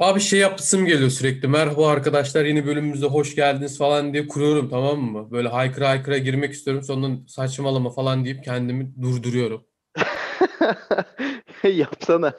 [0.00, 1.48] Abi şey yapısım geliyor sürekli.
[1.48, 5.30] Merhaba arkadaşlar yeni bölümümüze hoş geldiniz falan diye kuruyorum tamam mı?
[5.30, 6.82] Böyle haykıra haykıra girmek istiyorum.
[6.82, 9.64] Sonra saçmalama falan deyip kendimi durduruyorum.
[11.64, 12.34] Yapsana.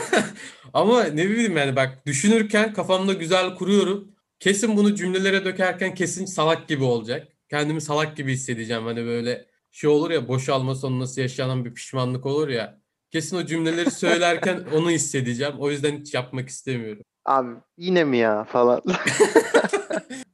[0.72, 4.12] Ama ne bileyim yani bak düşünürken kafamda güzel kuruyorum.
[4.40, 7.28] Kesin bunu cümlelere dökerken kesin salak gibi olacak.
[7.50, 8.84] Kendimi salak gibi hissedeceğim.
[8.84, 12.80] Hani böyle şey olur ya boşalma sonu nasıl yaşanan bir pişmanlık olur ya.
[13.10, 15.54] Kesin o cümleleri söylerken onu hissedeceğim.
[15.58, 17.02] O yüzden hiç yapmak istemiyorum.
[17.24, 18.82] Abi yine mi ya falan.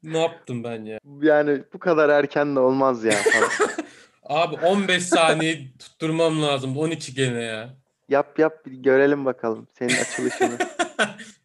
[0.03, 0.99] Ne yaptım ben ya?
[1.23, 3.51] Yani bu kadar erken de olmaz ya falan.
[4.23, 6.77] Abi 15 saniye tutturmam lazım.
[6.77, 7.77] 12 gene ya.
[8.09, 10.59] Yap yap bir görelim bakalım senin açılışını.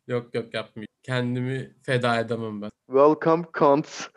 [0.07, 0.87] Yok yok yapmayayım.
[1.03, 2.71] Kendimi feda edemem ben.
[2.87, 4.07] Welcome cunts.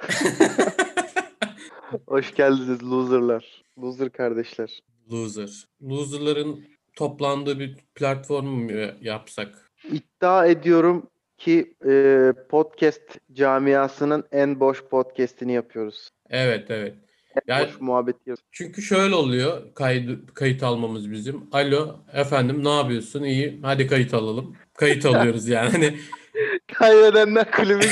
[2.07, 3.63] Hoş geldiniz loserlar.
[3.79, 4.81] Loser kardeşler.
[5.11, 5.67] Loser.
[5.83, 6.65] Loser'ların
[6.97, 9.71] toplandığı bir platform mu yapsak?
[9.93, 16.09] İddia ediyorum ki e, podcast camiasının en boş podcast'ini yapıyoruz.
[16.31, 16.95] Evet evet.
[17.37, 18.45] En Yani boş muhabbeti yapıyoruz.
[18.53, 21.43] çünkü şöyle oluyor kayıt, kayıt almamız bizim.
[21.53, 23.23] Alo efendim ne yapıyorsun?
[23.23, 24.57] İyi hadi kayıt alalım.
[24.75, 25.71] Kayıt alıyoruz yani.
[25.71, 25.99] Hani
[26.73, 27.87] Kaybedenler kulübü.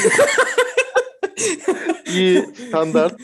[2.15, 3.21] İyi standart.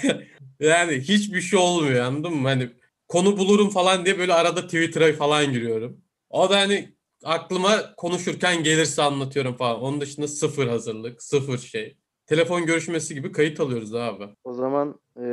[0.60, 2.48] yani hiçbir şey olmuyor anladın mı?
[2.48, 2.68] Hani
[3.14, 6.00] konu bulurum falan diye böyle arada Twitter'a falan giriyorum.
[6.30, 9.80] O da hani aklıma konuşurken gelirse anlatıyorum falan.
[9.80, 11.96] Onun dışında sıfır hazırlık, sıfır şey.
[12.26, 14.24] Telefon görüşmesi gibi kayıt alıyoruz abi.
[14.44, 15.26] O zaman e,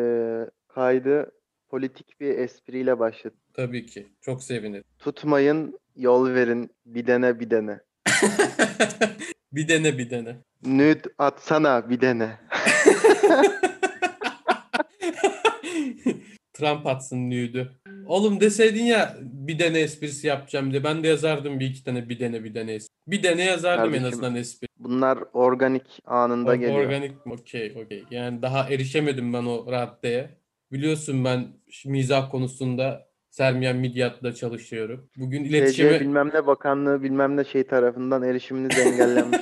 [0.68, 1.32] kaydı
[1.70, 3.36] politik bir espriyle başladı.
[3.54, 4.08] Tabii ki.
[4.22, 4.84] Çok sevinirim.
[5.00, 7.80] Tutmayın, yol verin, bir dene bir dene.
[9.54, 10.38] bir dene bir dene.
[10.66, 12.40] Nüt atsana bir dene.
[16.62, 17.72] Trump atsın nüydü.
[18.06, 20.84] Oğlum deseydin ya bir dene esprisi yapacağım diye.
[20.84, 22.94] Ben de yazardım bir iki tane bir dene bir dene espri.
[23.08, 24.68] Bir dene yazardım en Kardeşim, azından espri.
[24.80, 26.86] Bunlar organik anında O- geliyor.
[26.86, 28.04] Organik okey okey.
[28.12, 30.30] Yani daha erişemedim ben o raddeye.
[30.72, 31.48] Biliyorsun ben
[31.86, 35.10] mizah konusunda Sermiyen Midyat'la çalışıyorum.
[35.18, 39.40] Bugün TC iletişime bilmem ne bakanlığı bilmem ne şey tarafından erişiminiz engellenmiş.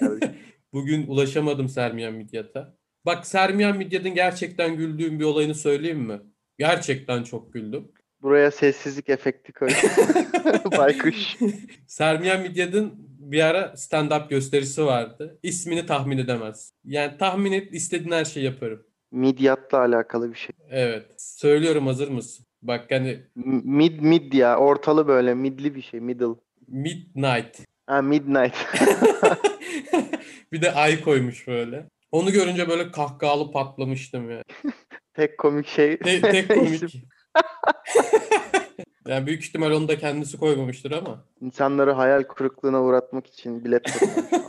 [0.72, 2.76] Bugün ulaşamadım Sermiyen Midyat'a.
[3.06, 6.20] Bak Sermiyen Midyat'ın gerçekten güldüğüm bir olayını söyleyeyim mi?
[6.58, 7.92] Gerçekten çok güldüm.
[8.22, 9.68] Buraya sessizlik efekti koy.
[10.78, 11.36] Baykuş.
[11.86, 15.38] Sermiyen Midyat'ın bir ara stand-up gösterisi vardı.
[15.42, 16.72] İsmini tahmin edemez.
[16.84, 18.86] Yani tahmin et istediğin her şeyi yaparım.
[19.10, 20.56] Midyatla alakalı bir şey.
[20.70, 21.06] Evet.
[21.18, 22.46] Söylüyorum hazır mısın?
[22.62, 23.20] Bak hani
[23.64, 26.34] Mid mid ya ortalı böyle midli bir şey middle.
[26.68, 27.60] Midnight.
[27.86, 28.54] Ha midnight.
[30.52, 31.86] bir de ay koymuş böyle.
[32.14, 34.42] Onu görünce böyle kahkahalı patlamıştım ya.
[35.14, 35.98] Tek komik şey.
[35.98, 36.82] Tek, tek komik.
[39.06, 41.24] yani büyük ihtimal onu da kendisi koymamıştır ama.
[41.40, 44.40] İnsanları hayal kırıklığına uğratmak için bilet satmış.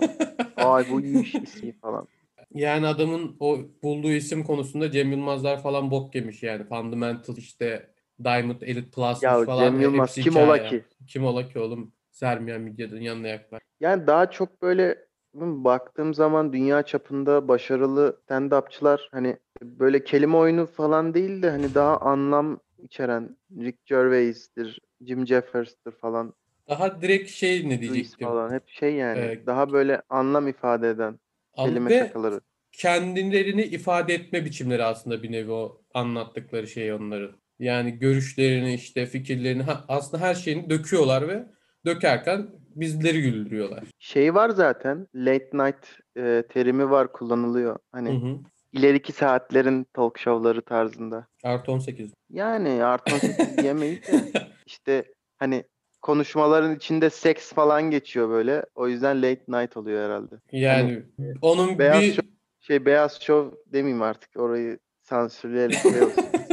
[0.58, 2.08] Ay bu iyiymiş ismi falan.
[2.54, 6.64] Yani adamın o bulduğu isim konusunda Cem Yılmazlar falan bok yemiş yani.
[6.64, 7.90] Fundamental işte
[8.24, 9.64] Diamond Elite Plus Ya falan.
[9.64, 10.86] Cem Yılmaz kim ola ki?
[11.08, 11.92] Kim ola ki oğlum?
[12.12, 13.62] Sermiyen Midyat'ın yanına yaklaş.
[13.80, 15.05] Yani daha çok böyle
[15.42, 21.98] baktığım zaman dünya çapında başarılı stand-upçılar hani böyle kelime oyunu falan değil de hani daha
[21.98, 26.34] anlam içeren Rick Gervais'tir, Jim Jeffers'tir falan,
[26.70, 28.28] Daha direkt şey ne diyecektim.
[28.28, 29.48] falan hep şey yani Evet.
[29.48, 31.20] daha böyle anlam ifade eden
[31.56, 32.42] kelime ve şakaları.
[32.72, 37.38] kendilerini ifade etme biçimleri aslında bir nevi o anlattıkları şey onların.
[37.60, 41.46] Yani görüşlerini işte fikirlerini aslında her şeyini döküyorlar ve
[41.86, 43.84] dökerken bizleri güldürüyorlar.
[44.00, 45.86] Şey var zaten late night
[46.18, 47.78] e, terimi var kullanılıyor.
[47.92, 48.38] Hani Hı hı.
[48.74, 51.28] ileriki saatlerin talk show'ları tarzında.
[51.44, 52.14] Artı 18.
[52.30, 54.32] Yani artı 18 diyemeyiz de
[54.66, 55.06] işte
[55.38, 55.64] hani
[56.02, 58.66] konuşmaların içinde seks falan geçiyor böyle.
[58.76, 60.36] O yüzden late night oluyor herhalde.
[60.52, 61.04] Yani
[61.42, 62.30] onun Beyaz bir Show,
[62.60, 65.78] şey Beyaz Show demeyeyim artık orayı sansürleyelim.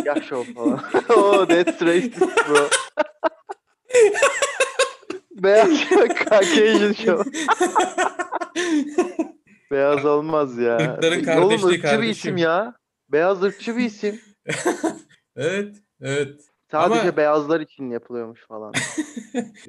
[0.02, 0.80] Siyah Show falan.
[1.16, 2.68] oh that's racist bro.
[5.42, 5.70] Beyaz
[6.30, 7.30] Caucasian Show.
[9.70, 10.76] Beyaz olmaz ya.
[10.80, 12.10] Irkların E, Oğlum kardeşliği ırkçı bir kardeşim.
[12.10, 12.74] isim ya.
[13.08, 14.20] Beyaz ırkçı bir isim.
[15.36, 16.40] evet, evet.
[16.70, 18.72] Sadece Ama- beyazlar için yapılıyormuş falan.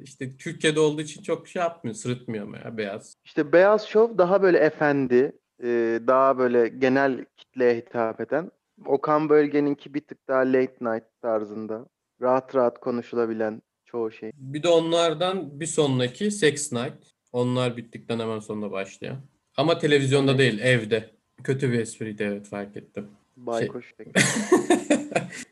[0.04, 3.14] işte Türkiye'de olduğu için çok şey yapmıyor, sırıtmıyor ama ya beyaz.
[3.24, 5.32] İşte Beyaz Şov daha böyle efendi,
[5.62, 8.50] e, daha böyle genel kitleye hitap eden.
[8.86, 11.86] Okan Bölge'ninki bir tık daha late night tarzında.
[12.22, 13.62] Rahat rahat konuşulabilen
[13.94, 14.32] çoğu şey.
[14.34, 16.94] Bir de onlardan bir sonraki Sex Night.
[17.32, 19.16] Onlar bittikten hemen sonra başlayan.
[19.56, 20.38] Ama televizyonda Ne?
[20.38, 21.10] değil, evde.
[21.44, 23.08] Kötü bir espriydi evet fark ettim.
[23.36, 23.94] Baykuş.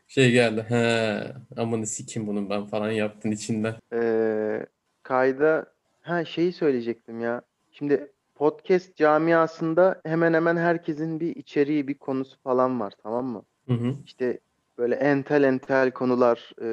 [0.07, 0.65] şey geldi.
[0.69, 1.23] He,
[1.61, 3.75] amanı sikim bunun ben falan yaptın içinden.
[3.93, 4.65] Ee,
[5.03, 7.41] kayda ha şeyi söyleyecektim ya.
[7.71, 13.43] Şimdi podcast camiasında hemen hemen herkesin bir içeriği, bir konusu falan var tamam mı?
[13.67, 13.95] Hı hı.
[14.05, 14.39] İşte
[14.77, 16.69] böyle entel entel konular, e,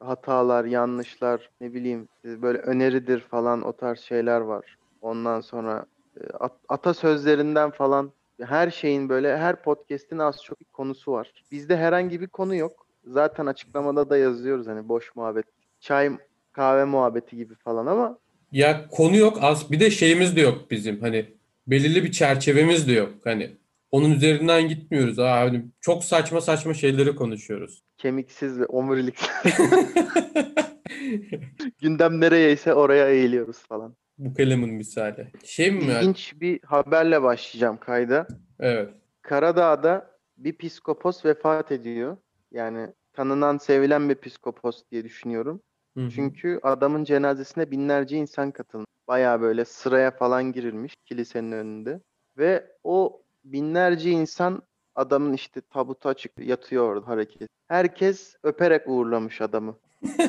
[0.00, 4.76] hatalar, yanlışlar, ne bileyim e, böyle öneridir falan o tarz şeyler var.
[5.00, 5.86] Ondan sonra
[6.20, 11.32] e, at- atasözlerinden falan her şeyin böyle her podcast'in az çok bir konusu var.
[11.52, 12.86] Bizde herhangi bir konu yok.
[13.04, 15.44] Zaten açıklamada da yazıyoruz hani boş muhabbet.
[15.80, 16.10] Çay
[16.52, 18.18] kahve muhabbeti gibi falan ama
[18.52, 21.26] Ya konu yok az bir de şeyimiz de yok bizim hani
[21.66, 23.50] belirli bir çerçevemiz de yok hani
[23.90, 27.82] onun üzerinden gitmiyoruz ha hani çok saçma saçma şeyleri konuşuyoruz.
[27.98, 29.30] kemiksiz ve omuriliksiz.
[31.80, 33.96] Gündem nereyeyse oraya eğiliyoruz falan.
[34.18, 35.28] Bu kelimin misali.
[35.44, 35.82] Şey mi?
[35.82, 38.26] İlginç bir haberle başlayacağım kayda.
[38.60, 38.88] Evet.
[39.22, 42.16] Karadağ'da bir psikopos vefat ediyor.
[42.50, 45.60] Yani tanınan, sevilen bir psikopos diye düşünüyorum.
[45.96, 46.10] Hı hı.
[46.10, 48.86] Çünkü adamın cenazesine binlerce insan katılmış.
[49.08, 52.00] Bayağı böyle sıraya falan girilmiş kilisenin önünde.
[52.38, 54.62] Ve o binlerce insan
[54.94, 57.48] adamın işte tabutu açık yatıyor orada hareket.
[57.68, 59.76] Herkes öperek uğurlamış adamı.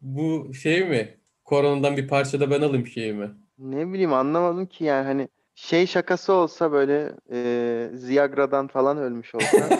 [0.00, 1.18] Bu şey mi?
[1.44, 3.30] Koronadan bir parça da ben alayım şey mi?
[3.58, 9.68] Ne bileyim anlamadım ki yani hani şey şakası olsa böyle e, Viagra'dan falan ölmüş olsa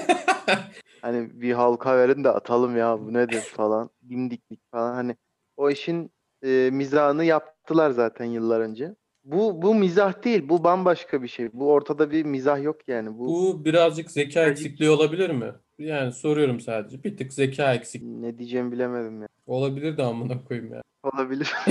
[1.03, 5.17] hani bir halka verin de atalım ya bu nedir falan dimdiklik falan hani
[5.57, 6.11] o işin
[6.45, 8.95] e, mizahını yaptılar zaten yıllar önce.
[9.25, 11.49] Bu bu mizah değil bu bambaşka bir şey.
[11.53, 13.19] Bu ortada bir mizah yok yani.
[13.19, 15.53] Bu Bu birazcık zeka eksikliği olabilir mi?
[15.79, 17.05] Yani soruyorum sadece.
[17.05, 19.29] Bir tık zeka eksik ne diyeceğimi bilemedim ya.
[19.47, 20.83] olabilir de amına koyayım ya.
[21.03, 21.53] Olabilir.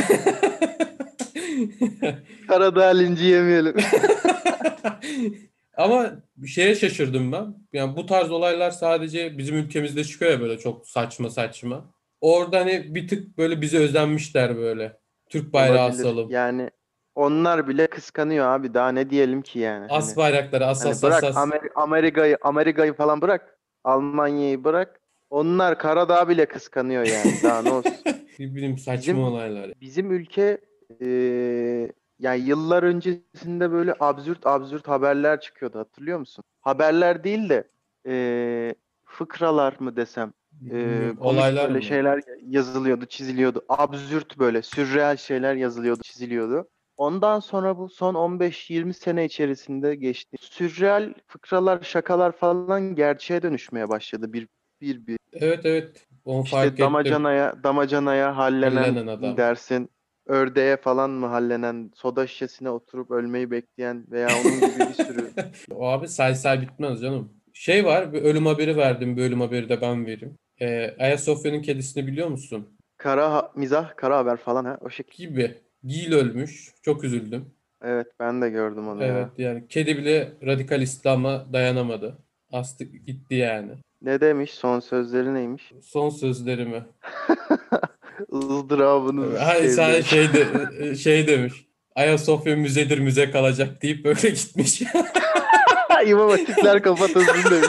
[2.48, 3.76] Karadağ linci yemeyelim.
[5.78, 7.56] Ama bir şeye şaşırdım ben.
[7.74, 11.86] Yani bu tarz olaylar sadece bizim ülkemizde çıkıyor ya böyle çok saçma saçma.
[12.22, 14.98] Orada hani bir tık böyle bize özenmişler böyle.
[15.30, 16.00] Türk bayrağı Olabilir.
[16.00, 16.30] asalım.
[16.30, 16.70] Yani
[17.20, 18.74] onlar bile kıskanıyor abi.
[18.74, 19.86] Daha ne diyelim ki yani.
[19.90, 21.36] As Hani- bayrakları as Hani as bırak as.
[21.36, 23.58] Amer- Amerika'yı Amerika'yı falan bırak.
[23.84, 25.00] Almanya'yı bırak.
[25.30, 27.34] Onlar Karadağ bile kıskanıyor yani.
[27.44, 27.94] Daha ne olsun.
[28.40, 29.72] Ne bileyim saçma Bizim- olaylar.
[29.82, 30.58] Bizim ülke
[31.00, 35.80] eee yani yıllar öncesinde böyle absürt absürt haberler çıkıyordu.
[35.80, 36.44] Hatırlıyor musun?
[36.62, 37.64] Haberler değil de
[38.06, 38.76] eee,
[39.06, 40.34] fıkralar mı desem.
[40.70, 41.84] Komik Olaylar böyle mı?
[41.84, 43.66] şeyler yazılıyordu, çiziliyordu.
[43.70, 46.68] Absürt böyle sürreal şeyler yazılıyordu, çiziliyordu.
[47.00, 50.38] Ondan sonra bu son 15-20 sene içerisinde geçti.
[50.40, 54.48] Sürreal fıkralar, şakalar falan gerçeğe dönüşmeye başladı bir
[54.82, 55.18] bir bir.
[55.34, 56.08] Evet evet.
[56.26, 56.86] Onu İşte fark ettim.
[56.86, 59.38] damacanaya, damacanaya hallenen, Hallenen adam.
[59.38, 59.90] dersin.
[60.26, 65.32] Ördeğe falan mı hallenen, soda şişesine oturup ölmeyi bekleyen veya onun gibi bir sürü.
[65.76, 67.30] O abi say say bitmez canım.
[67.54, 69.18] Şey var bir ölüm haberi verdim.
[69.18, 70.36] Bir ölüm haberi de ben vereyim.
[70.62, 72.70] Ee, Ayasofya'nın kedisini biliyor musun?
[72.98, 75.30] Kara mizah, kara haber falan ha o şekilde.
[75.30, 75.69] Gibi.
[75.84, 76.74] Gil ölmüş.
[76.82, 77.46] Çok üzüldüm.
[77.82, 79.50] Evet ben de gördüm onu Evet ya.
[79.50, 82.18] yani kedi bile radikal İslam'a dayanamadı.
[82.52, 83.72] Astı gitti yani.
[84.02, 84.52] Ne demiş?
[84.54, 85.72] Son sözleri neymiş?
[85.82, 86.86] Son sözlerimi.
[88.34, 91.66] ızdırabınızı Hayır sen şey, de, şey demiş.
[91.96, 94.82] Ayasofya müzedir müze kalacak deyip böyle gitmiş.
[96.06, 97.68] İmam Hatipler kapatılsın demiş.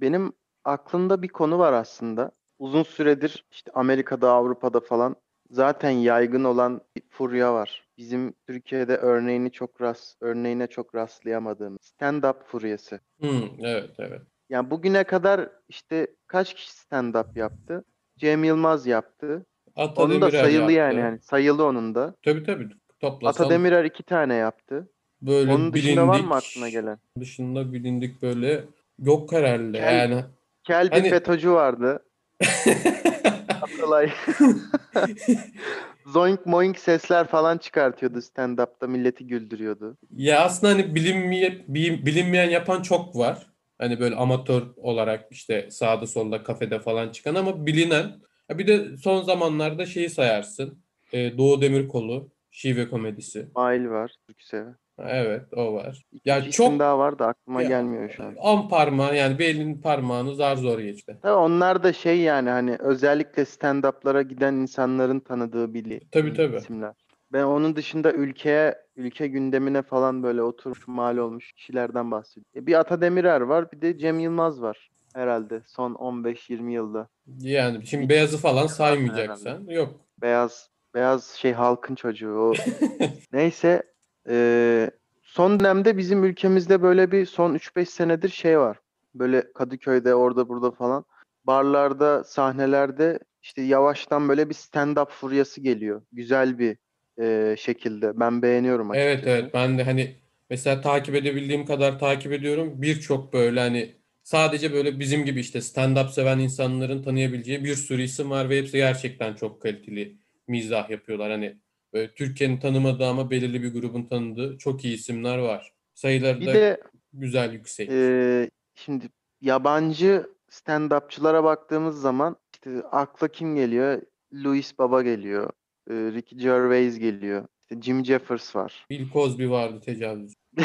[0.00, 0.32] Benim
[0.64, 2.30] aklımda bir konu var aslında.
[2.58, 5.16] Uzun süredir işte Amerika'da, Avrupa'da falan
[5.52, 7.88] zaten yaygın olan bir furya var.
[7.98, 13.00] Bizim Türkiye'de örneğini çok rast, örneğine çok rastlayamadığım stand-up furyası.
[13.20, 14.20] Hmm, evet evet.
[14.50, 17.84] Yani bugüne kadar işte kaç kişi stand-up yaptı?
[18.18, 19.46] Cem Yılmaz yaptı.
[19.76, 20.96] Ata Onun da Demirer sayılı yaptı.
[20.96, 21.00] yani.
[21.00, 22.14] yani sayılı onun da.
[22.24, 22.68] Tabii tabii.
[23.00, 24.88] Toplasan Ata Demirer iki tane yaptı.
[25.22, 26.98] böyle Onun dışında var mı aklına gelen?
[27.20, 28.64] dışında bilindik böyle
[28.98, 29.78] yok herhalde.
[29.78, 30.24] Kel- Yani
[30.64, 32.04] Kel bir Hani- FETÖ'cü vardı.
[33.62, 34.12] Atalay.
[36.06, 38.86] Zoink moink sesler falan çıkartıyordu stand-up'ta.
[38.86, 39.96] Milleti güldürüyordu.
[40.16, 43.46] ya aslında hani bilinmeye, bi- bilinmeyen yapan çok var.
[43.78, 48.12] Hani böyle amatör olarak işte sağda solda kafede falan çıkan ama bilinen.
[48.48, 50.82] Ha bir de son zamanlarda şeyi sayarsın.
[51.12, 53.48] Ee, Doğu Demirkolu şive komedisi.
[53.56, 54.12] Mail var.
[54.26, 54.66] Türksev.
[55.08, 56.02] Evet o var.
[56.12, 58.34] İki Ya isim çok daha var da aklıma Ya, gelmiyor şu an.
[58.36, 61.18] on parmağı yani bir elin parmağını zar zor geçti.
[61.22, 66.56] Tabii onlar da şey yani hani özellikle stand-up'lara giden insanların tanıdığı bili Tabii, tabii.
[66.56, 66.94] isimler.
[67.32, 72.50] Ben onun dışında ülkeye, ülke gündemine falan böyle oturmuş mal olmuş kişilerden bahsediyorum.
[72.62, 77.08] E, bir Ata Demirer var, bir de Cem Yılmaz var herhalde son 15-20 yılda.
[77.40, 78.72] Yani şimdi beyazı falan herhalde.
[78.72, 79.94] saymayacaksan yok.
[80.22, 82.52] Beyaz beyaz şey halkın çocuğu o.
[83.32, 83.82] Neyse
[84.28, 84.90] e,
[85.22, 88.76] son dönemde bizim ülkemizde böyle bir son 3-5 senedir şey var.
[89.14, 91.04] Böyle Kadıköy'de orada burada falan
[91.44, 96.02] barlarda, sahnelerde işte yavaştan böyle bir stand-up furyası geliyor.
[96.12, 96.76] Güzel bir
[97.20, 98.20] e, şekilde.
[98.20, 99.38] Ben beğeniyorum Evet açıkçası.
[99.38, 100.16] evet ben de hani
[100.50, 102.82] mesela takip edebildiğim kadar takip ediyorum.
[102.82, 108.30] Birçok böyle hani sadece böyle bizim gibi işte stand-up seven insanların tanıyabileceği bir sürü isim
[108.30, 110.16] var ve hepsi gerçekten çok kaliteli
[110.48, 111.30] mizah yapıyorlar.
[111.30, 111.56] Hani
[111.92, 115.72] böyle Türkiye'nin tanımadığı ama belirli bir grubun tanıdığı çok iyi isimler var.
[115.94, 116.80] Sayıları Bir da de
[117.12, 117.88] güzel yüksek.
[117.92, 119.08] e, şimdi
[119.40, 124.02] yabancı stand-upçılara baktığımız zaman işte akla kim geliyor?
[124.34, 125.50] Louis Baba geliyor.
[125.90, 127.46] e, Ricky Gervais geliyor.
[127.62, 128.86] İşte Jim Jeffers var.
[128.90, 130.34] Bill Cosby vardı tecavüz.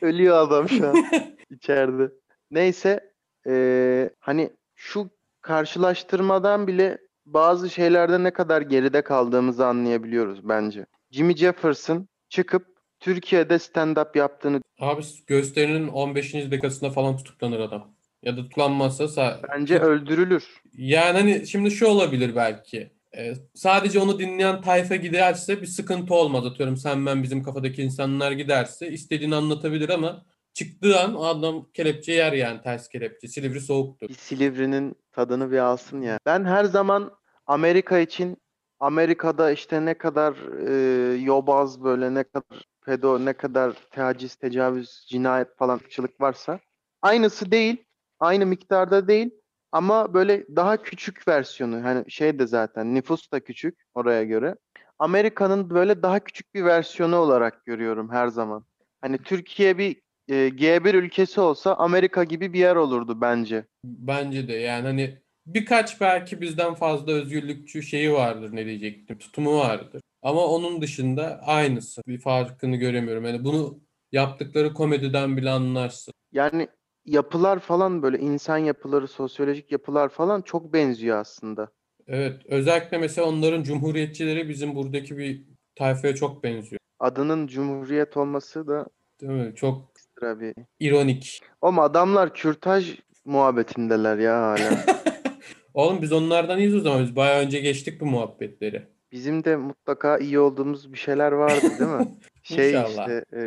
[0.00, 1.04] Ölüyor adam şu an
[1.50, 2.12] içeride.
[2.50, 3.12] Neyse
[3.46, 10.86] eee, hani şu karşılaştırmadan bile bazı şeylerde ne kadar geride kaldığımızı anlayabiliyoruz bence.
[11.10, 12.66] Jimmy Jefferson çıkıp
[13.00, 16.34] Türkiye'de stand-up yaptığını Abi gösterinin 15.
[16.34, 17.94] dakikasında falan tutuklanır adam.
[18.22, 20.44] Ya da tutuklanmazsa sa- bence öldürülür.
[20.72, 22.90] Yani hani şimdi şu olabilir belki.
[23.16, 26.46] Ee, sadece onu dinleyen tayfa giderse bir sıkıntı olmaz.
[26.46, 32.12] Atıyorum sen ben bizim kafadaki insanlar giderse istediğini anlatabilir ama çıktığı an o adam kelepçe
[32.12, 33.28] yer yani ters kelepçe.
[33.28, 34.08] Silivri soğuktur.
[34.08, 36.18] Bir Silivri'nin tadını bir alsın ya.
[36.26, 37.12] Ben her zaman
[37.46, 38.36] Amerika için
[38.80, 40.34] Amerika'da işte ne kadar
[40.66, 46.60] e, yobaz böyle ne kadar pedo ne kadar taciz, tecavüz, cinayet falan ırkçılık varsa
[47.02, 47.84] aynısı değil.
[48.20, 49.30] Aynı miktarda değil
[49.72, 51.84] ama böyle daha küçük versiyonu.
[51.84, 54.56] Hani şey de zaten nüfus da küçük oraya göre.
[54.98, 58.64] Amerika'nın böyle daha küçük bir versiyonu olarak görüyorum her zaman.
[59.00, 63.64] Hani Türkiye bir e, G1 ülkesi olsa Amerika gibi bir yer olurdu bence.
[63.84, 70.02] Bence de yani hani birkaç belki bizden fazla özgürlükçü şeyi vardır ne diyecektim tutumu vardır.
[70.22, 72.02] Ama onun dışında aynısı.
[72.08, 73.24] Bir farkını göremiyorum.
[73.24, 73.80] Yani bunu
[74.12, 76.14] yaptıkları komediden bile anlarsın.
[76.32, 76.68] Yani
[77.04, 81.68] yapılar falan böyle insan yapıları, sosyolojik yapılar falan çok benziyor aslında.
[82.06, 86.78] Evet, özellikle mesela onların cumhuriyetçileri bizim buradaki bir tayfaya çok benziyor.
[87.00, 88.86] Adının Cumhuriyet olması da
[89.22, 89.52] Değil mi?
[89.54, 89.91] Çok
[90.40, 90.54] bir.
[90.80, 91.40] ironik.
[91.60, 94.84] Oğlum adamlar kürtaj muhabbetindeler ya hala.
[95.74, 97.02] Oğlum biz onlardan iyiyiz o zaman.
[97.02, 98.82] Biz bayağı önce geçtik bu muhabbetleri.
[99.12, 102.08] Bizim de mutlaka iyi olduğumuz bir şeyler vardı değil mi?
[102.42, 102.88] Şey İnşallah.
[102.88, 103.42] işte e,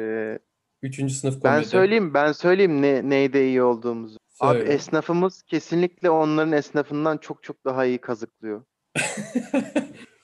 [0.81, 1.69] Üçüncü sınıf ben komedi.
[1.69, 4.17] söyleyeyim ben söyleyeyim ne neyde iyi olduğumuzu.
[4.39, 4.73] Abi Söyle.
[4.73, 8.63] esnafımız kesinlikle onların esnafından çok çok daha iyi kazıklıyor.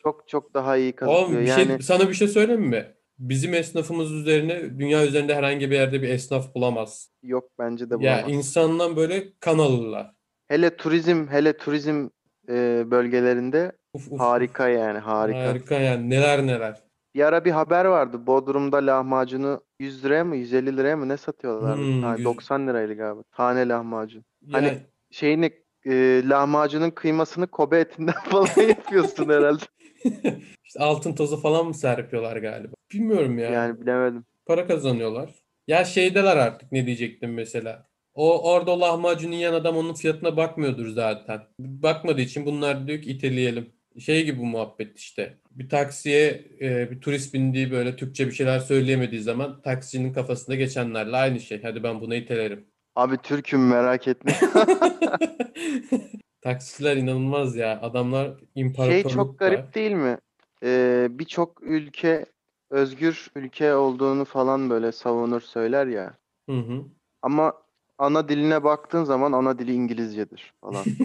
[0.03, 1.27] Çok çok daha iyi kazıklıyor.
[1.27, 2.95] Oğlum bir yani şey, sana bir şey söyleyeyim mi?
[3.21, 7.09] Bizim esnafımız üzerine dünya üzerinde herhangi bir yerde bir esnaf bulamaz.
[7.23, 8.23] yok bence de Ya bulamaz.
[8.31, 10.11] insandan böyle kan alırlar.
[10.47, 12.07] Hele turizm, hele turizm
[12.49, 15.39] e, bölgelerinde Uf, uf, harika yani harika.
[15.39, 16.81] Harika yani neler neler.
[17.15, 18.27] Bir ara bir haber vardı.
[18.27, 21.77] Bodrum'da lahmacunu 100 liraya mı 150 liraya mı ne satıyorlar?
[21.77, 23.23] Hmm, Ha, yüz- 90 liraydı galiba.
[23.31, 24.25] Tane lahmacun.
[24.51, 24.75] Hani Ya-
[25.11, 25.51] Şeyini
[25.85, 29.63] e, lahmacunun kıymasını Kobe etinden falan yapıyorsun herhalde.
[30.65, 32.73] işte altın tozu falan mı serpiyorlar galiba?
[32.93, 33.49] Bilmiyorum ya.
[33.49, 34.25] Yani bilemedim.
[34.45, 35.29] Para kazanıyorlar.
[35.67, 37.91] Ya şeydeler artık ne diyecektim mesela.
[38.13, 41.41] O orada o lahmacun yiyen adam onun fiyatına bakmıyordur zaten.
[41.59, 43.73] Bakmadığı için bunlar diyor ki iteleyelim.
[43.99, 45.37] Şey gibi bu muhabbet işte.
[45.51, 51.15] Bir taksiye e, bir turist bindiği böyle Türkçe bir şeyler söyleyemediği zaman taksicinin kafasında geçenlerle
[51.15, 51.61] aynı şey.
[51.61, 52.65] Hadi ben buna itelerim.
[52.95, 54.33] Abi Türk'üm merak etme.
[56.41, 57.81] Taksiciler inanılmaz ya.
[57.81, 60.17] Adamlar Şey imparatorluk çok garip değil mi?
[60.63, 62.25] Ee, Birçok ülke
[62.69, 66.17] özgür ülke olduğunu falan böyle savunur söyler ya.
[66.49, 66.85] Hı hı.
[67.21, 67.53] Ama
[67.97, 70.85] ana diline baktığın zaman ana dili İngilizcedir falan.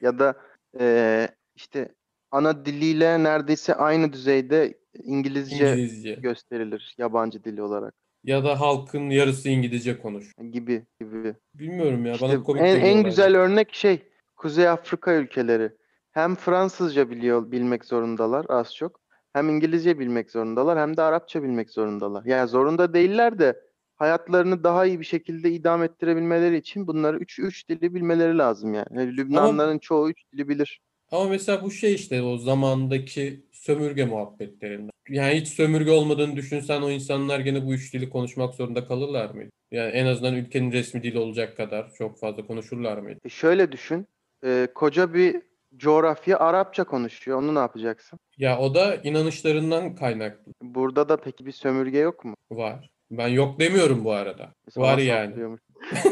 [0.00, 0.34] Ya da
[0.80, 1.94] eee, işte
[2.30, 6.14] ana diliyle neredeyse aynı düzeyde İngilizce İngilizce.
[6.14, 7.94] gösterilir yabancı dili olarak
[8.24, 10.32] Ya da halkın yarısı İngilizce konuş.
[10.52, 11.34] gibi gibi.
[11.54, 12.12] Bilmiyorum ya.
[12.12, 14.02] İşte Bana komik en, en güzel örnek şey
[14.40, 15.72] Kuzey Afrika ülkeleri.
[16.10, 19.00] Hem Fransızca biliyor bilmek zorundalar az çok.
[19.32, 22.24] Hem İngilizce bilmek zorundalar hem de Arapça bilmek zorundalar.
[22.24, 23.60] Yani zorunda değiller de
[23.96, 28.86] hayatlarını daha iyi bir şekilde idame ettirebilmeleri için bunları üç, üç dili bilmeleri lazım yani.
[28.90, 30.80] Yani Lübnanların çoğu üç dili bilir.
[31.10, 34.90] Ama mesela bu şey işte o zamandaki sömürge muhabbetlerinden.
[35.08, 39.50] Yani hiç sömürge olmadığını düşünsen o insanlar gene bu üç dili konuşmak zorunda kalırlar mıydı?
[39.70, 43.18] Yani en azından ülkenin resmi dili olacak kadar çok fazla konuşurlar mıydı?
[43.24, 44.06] E şöyle düşün.
[44.44, 45.42] E, koca bir
[45.76, 47.38] coğrafya Arapça konuşuyor.
[47.38, 48.18] Onu ne yapacaksın?
[48.38, 52.34] Ya o da inanışlarından kaynaklı Burada da peki bir sömürge yok mu?
[52.50, 52.90] var.
[53.10, 54.54] Ben yok demiyorum bu arada.
[54.70, 55.34] Sana Var yani.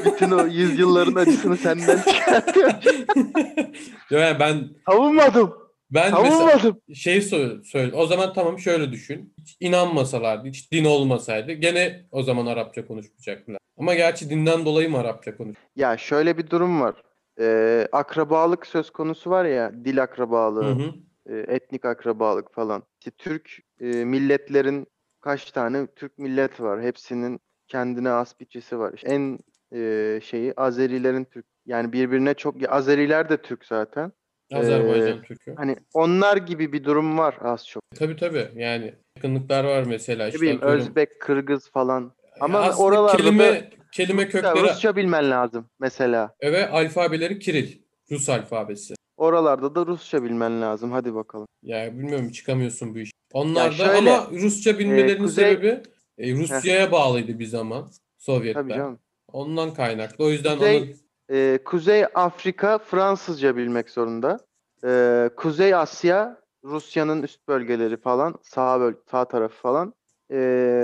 [0.04, 2.70] Bütün o yüzyılların acısını senden çıkartıyor.
[4.10, 5.54] yani ben Savunmadım.
[5.90, 6.80] Ben Savunmadım.
[6.94, 7.92] şey söyle, söyle.
[7.94, 9.34] O zaman tamam şöyle düşün.
[9.40, 13.58] Hiç inanmasalardı, hiç din olmasaydı gene o zaman Arapça konuşmayacaklar.
[13.78, 15.56] Ama gerçi dinden dolayı mı Arapça konuş?
[15.76, 16.94] Ya şöyle bir durum var.
[17.40, 20.92] Ee, akrabalık söz konusu var ya, dil Hı akrabalığı, hı.
[21.26, 22.82] e, etnik akrabalık falan.
[23.00, 24.86] İşte Türk e, milletlerin
[25.20, 26.82] kaç tane Türk millet var.
[26.82, 28.92] Hepsinin kendine has bütçesi var.
[28.94, 29.38] İşte en
[29.74, 31.46] e, şeyi Azerilerin Türk.
[31.66, 34.12] Yani birbirine çok Azeriler de Türk zaten.
[34.52, 35.54] Azerbaycan Ee, Türk'ü.
[35.54, 37.82] Hani onlar gibi bir durum var az çok.
[37.98, 38.48] Tabii tabii.
[38.54, 40.80] Yani yakınlıklar var mesela Ne işte bileyim atıyorum.
[40.80, 42.12] Özbek, Kırgız falan.
[42.40, 43.62] Ama Aslında oralarda kelime da
[43.98, 46.34] kelime kökleri Rusça bilmen lazım mesela.
[46.42, 47.78] ve alfabeleri Kiril.
[48.10, 48.94] Rus alfabesi.
[49.16, 50.92] Oralarda da Rusça bilmen lazım.
[50.92, 51.46] Hadi bakalım.
[51.62, 53.10] Ya bilmiyorum çıkamıyorsun bu iş.
[53.32, 55.82] Onlar da şöyle, ama Rusça bilmelerinin kuzey- sebebi
[56.18, 58.68] e, Rusya'ya bağlıydı bir zaman Tabii Sovyetler.
[58.68, 58.98] canım.
[59.32, 60.24] Ondan kaynaklı.
[60.24, 60.86] O yüzden Kuzey- onu
[61.30, 64.38] Ee, Kuzey Afrika Fransızca bilmek zorunda.
[64.84, 69.94] Ee, Kuzey Asya Rusya'nın üst bölgeleri falan sağ böl sağ tarafı falan
[70.30, 70.36] ee,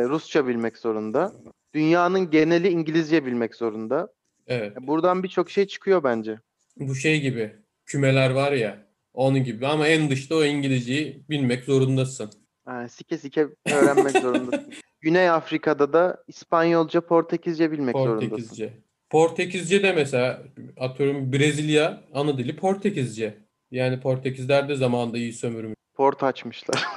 [0.09, 1.33] Rusça bilmek zorunda.
[1.74, 4.08] Dünyanın geneli İngilizce bilmek zorunda.
[4.46, 4.72] evet.
[4.80, 6.38] Buradan birçok şey çıkıyor bence.
[6.76, 7.52] Bu şey gibi
[7.86, 12.30] kümeler var ya onun gibi ama en dışta o İngilizceyi bilmek zorundasın.
[12.66, 14.72] Yani sike sike öğrenmek zorundasın.
[15.00, 18.30] Güney Afrika'da da İspanyolca, Portekizce bilmek zorundasın.
[18.30, 18.72] Portekizce.
[19.10, 20.42] Portekizce de mesela
[20.76, 23.38] atıyorum Brezilya ana dili Portekizce.
[23.70, 25.74] Yani Portekizler de zamanında iyi sömürmüş.
[25.94, 26.84] Port açmışlar.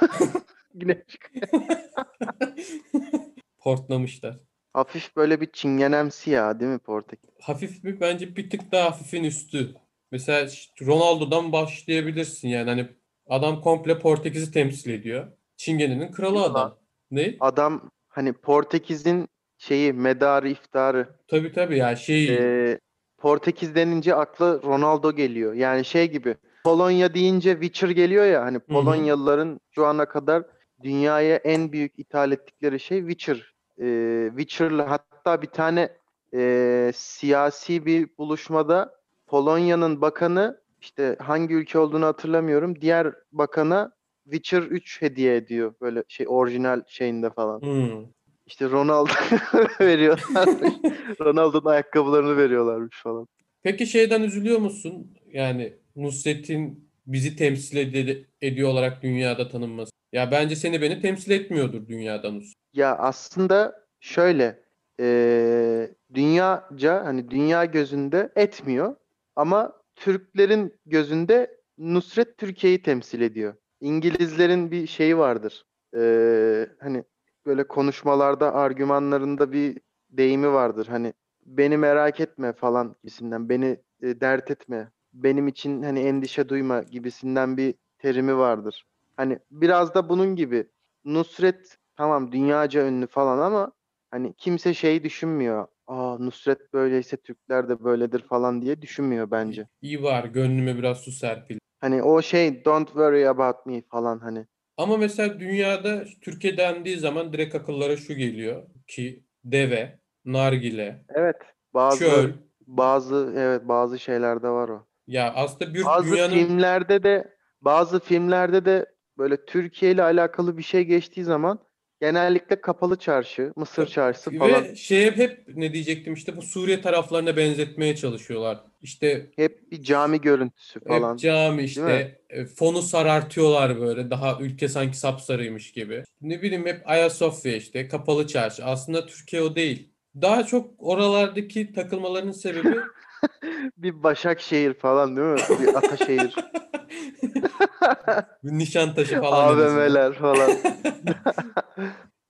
[0.74, 1.28] Afrika.
[3.58, 4.47] Portlamışlar.
[4.72, 7.30] Hafif böyle bir çingenemsi ya değil mi Portekiz?
[7.40, 8.00] Hafif mi?
[8.00, 9.74] Bence bir tık daha hafifin üstü.
[10.12, 12.88] Mesela işte Ronaldo'dan başlayabilirsin yani hani
[13.28, 15.26] adam komple Portekiz'i temsil ediyor.
[15.56, 16.78] Çingene'nin kralı Yok adam.
[17.10, 17.36] Ne?
[17.40, 21.08] Adam hani Portekiz'in şeyi medarı iftarı.
[21.28, 22.78] Tabii tabii ya şey Ee,
[23.18, 25.54] Portekiz denince akla Ronaldo geliyor.
[25.54, 30.42] Yani şey gibi Polonya deyince Witcher geliyor ya hani Polonyalıların şu ana kadar
[30.82, 33.54] dünyaya en büyük ithal ettikleri şey Witcher.
[33.80, 35.88] Ee, Witcher'la hatta bir tane
[36.34, 38.94] e, siyasi bir buluşmada
[39.26, 42.80] Polonya'nın bakanı işte hangi ülke olduğunu hatırlamıyorum.
[42.80, 43.92] Diğer bakana
[44.24, 47.60] Witcher 3 hediye ediyor böyle şey orijinal şeyinde falan.
[47.60, 48.06] Hmm.
[48.46, 49.10] İşte Ronaldo
[49.80, 50.74] veriyorlarmış.
[51.20, 53.26] Ronaldo'nun ayakkabılarını veriyorlarmış falan.
[53.62, 55.14] Peki şeyden üzülüyor musun?
[55.32, 59.90] Yani Nusret'in bizi temsil ed- ediyor olarak dünyada tanınması.
[60.12, 62.54] Ya bence seni beni temsil etmiyordur dünyada Nusret.
[62.72, 64.62] Ya aslında şöyle
[64.98, 68.96] eee, dünyaca hani dünya gözünde etmiyor
[69.36, 73.54] ama Türklerin gözünde Nusret Türkiye'yi temsil ediyor.
[73.80, 75.64] İngilizlerin bir şeyi vardır.
[75.96, 77.04] Eee, hani
[77.46, 79.78] böyle konuşmalarda argümanlarında bir
[80.10, 80.86] deyimi vardır.
[80.86, 81.12] Hani
[81.46, 84.90] beni merak etme falan gibisinden beni e, dert etme.
[85.12, 88.84] Benim için hani endişe duyma gibisinden bir terimi vardır.
[89.18, 90.66] Hani biraz da bunun gibi
[91.04, 93.72] Nusret tamam dünyaca ünlü falan ama
[94.10, 95.66] hani kimse şey düşünmüyor.
[95.86, 99.68] Aa Nusret böyleyse Türkler de böyledir falan diye düşünmüyor bence.
[99.82, 101.58] İyi var gönlüme biraz su serpil.
[101.80, 104.46] Hani o şey don't worry about me falan hani.
[104.76, 111.36] Ama mesela dünyada Türkiye dendiği zaman direkt akıllara şu geliyor ki deve, nargile, Evet
[111.74, 112.32] bazı çöl.
[112.66, 114.86] bazı evet bazı şeylerde var o.
[115.06, 118.86] Ya aslında bir Bazı dünyanın filmlerde de bazı filmlerde de
[119.18, 121.58] böyle Türkiye ile alakalı bir şey geçtiği zaman
[122.00, 127.36] genellikle kapalı çarşı, Mısır çarşısı falan ve şeye hep ne diyecektim işte bu Suriye taraflarına
[127.36, 128.58] benzetmeye çalışıyorlar.
[128.82, 131.12] İşte hep bir cami görüntüsü falan.
[131.12, 131.64] Hep cami mi?
[131.64, 136.04] işte e, fonu sarartıyorlar böyle daha ülke sanki sapsarıymış gibi.
[136.20, 138.64] Ne bileyim hep Ayasofya işte kapalı çarşı.
[138.64, 139.88] Aslında Türkiye o değil.
[140.22, 142.76] Daha çok oralardaki takılmalarının sebebi
[143.76, 145.40] Bir Başakşehir falan değil mi?
[145.62, 146.34] Bir Ataşehir,
[148.44, 149.56] bir Nişantaşı falan.
[149.56, 150.50] AVM'ler falan.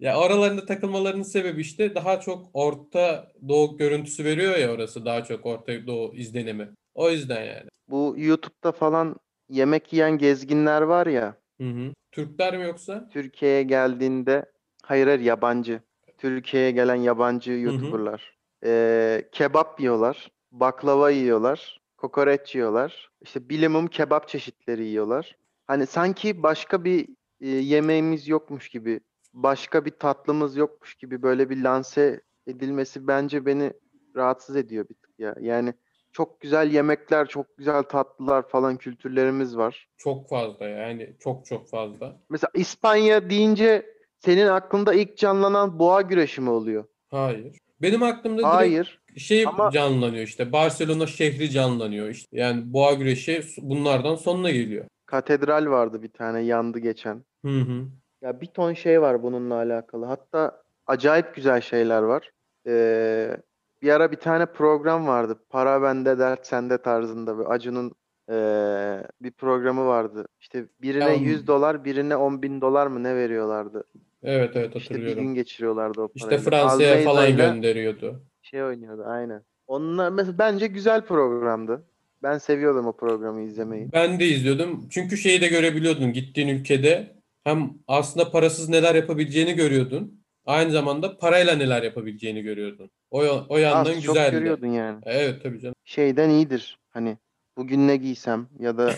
[0.01, 5.47] Ya oralarında takılmalarının sebebi işte daha çok Orta Doğu görüntüsü veriyor ya orası daha çok
[5.47, 6.69] Orta Doğu izlenimi.
[6.95, 7.69] O yüzden yani.
[7.89, 9.17] Bu YouTube'da falan
[9.49, 11.93] yemek yiyen gezginler var ya, Hı hı.
[12.13, 13.09] Türkler mi yoksa?
[13.13, 14.45] Türkiye'ye geldiğinde
[14.83, 15.81] hayır hayır yabancı.
[16.19, 18.39] Türkiye'ye gelen yabancı YouTuber'lar.
[18.65, 23.11] Ee, kebap yiyorlar, baklava yiyorlar, kokoreç yiyorlar.
[23.21, 25.37] İşte bilimum kebap çeşitleri yiyorlar.
[25.67, 27.09] Hani sanki başka bir
[27.41, 29.01] e, yemeğimiz yokmuş gibi,
[29.35, 33.73] başka bir tatlımız yokmuş gibi böyle bir lanse edilmesi bence beni
[34.17, 35.35] rahatsız ediyor bir tık ya.
[35.41, 35.75] Yani
[36.13, 39.89] çok güzel yemekler, çok güzel tatlılar falan kültürlerimiz var.
[39.97, 42.21] Çok fazla yani çok çok fazla.
[42.29, 43.87] Mesela İspanya deyince
[44.19, 46.85] senin aklında ilk canlanan boğa güreşi mi oluyor?
[47.09, 47.59] Hayır.
[47.83, 48.98] Benim aklımda direkt Hayır.
[49.19, 50.53] Şey Ama- canlanıyor işte.
[50.53, 52.29] Barcelona şehri canlanıyor işte.
[52.33, 54.85] Yani boğa güreşi bunlardan sonuna geliyor.
[55.07, 57.25] Katedral vardı bir tane yandı geçen.
[57.45, 57.85] Hı hı.
[58.23, 60.07] Ya bir ton şey var bununla alakalı.
[60.07, 62.31] Hatta acayip güzel şeyler var.
[62.67, 63.37] Ee,
[63.83, 65.39] bir ara bir tane program vardı.
[65.51, 67.39] Para bende dert sende tarzında.
[67.39, 67.93] Bir Acun'un
[68.31, 70.27] ee, bir programı vardı.
[70.41, 73.85] İşte birine Ya, 100 dolar, birine 10 bin dolar mı ne veriyorlardı?
[74.23, 75.23] Evet evet İşte bir hatırlıyorum.
[75.25, 76.51] gün geçiriyorlardı o İşte parayla.
[76.51, 78.23] Fransa'ya falan gönderiyordu.
[78.51, 79.43] Şey oynuyordu aynen.
[79.67, 81.85] Onlar mesela bence güzel programdı.
[82.23, 83.93] Ben seviyordum o programı izlemeyi.
[83.93, 84.89] Ben de izliyordum.
[84.91, 87.17] Çünkü şeyi de görebiliyordun gittiğin ülkede.
[87.45, 90.21] Hem aslında parasız neler yapabileceğini görüyordun.
[90.47, 92.91] Aynı zamanda parayla neler yapabileceğini görüyordun.
[93.11, 94.33] O, o yandan Az çok güzeldi.
[94.37, 94.99] görüyordun yani.
[95.05, 95.75] Evet tabii canım.
[95.85, 96.79] Şeyden iyidir.
[96.91, 97.19] Hani
[97.57, 98.93] bugün ne giysem ya da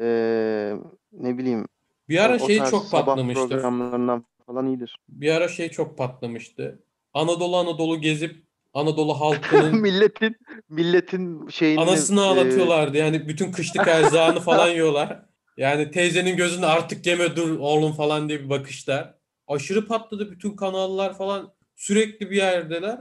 [0.00, 0.76] eee,
[1.12, 1.66] ne bileyim
[2.08, 3.48] Bir o, ara o şey tarz çok patlamıştı.
[3.48, 4.96] programlarından falan iyidir.
[5.08, 6.82] Bir ara şey çok patlamıştı.
[7.14, 8.36] Anadolu Anadolu gezip
[8.74, 10.36] Anadolu halkının Milletin
[10.68, 12.96] milletin şeyini anasını eee, ağlatıyorlardı.
[12.96, 15.22] Yani bütün kışlık erzağını falan yiyorlar.
[15.56, 19.14] Yani teyzenin gözünde artık yeme dur oğlum falan diye bir bakışlar.
[19.48, 21.52] Aşırı patladı bütün kanallar falan.
[21.76, 22.98] Sürekli bir yerdeler.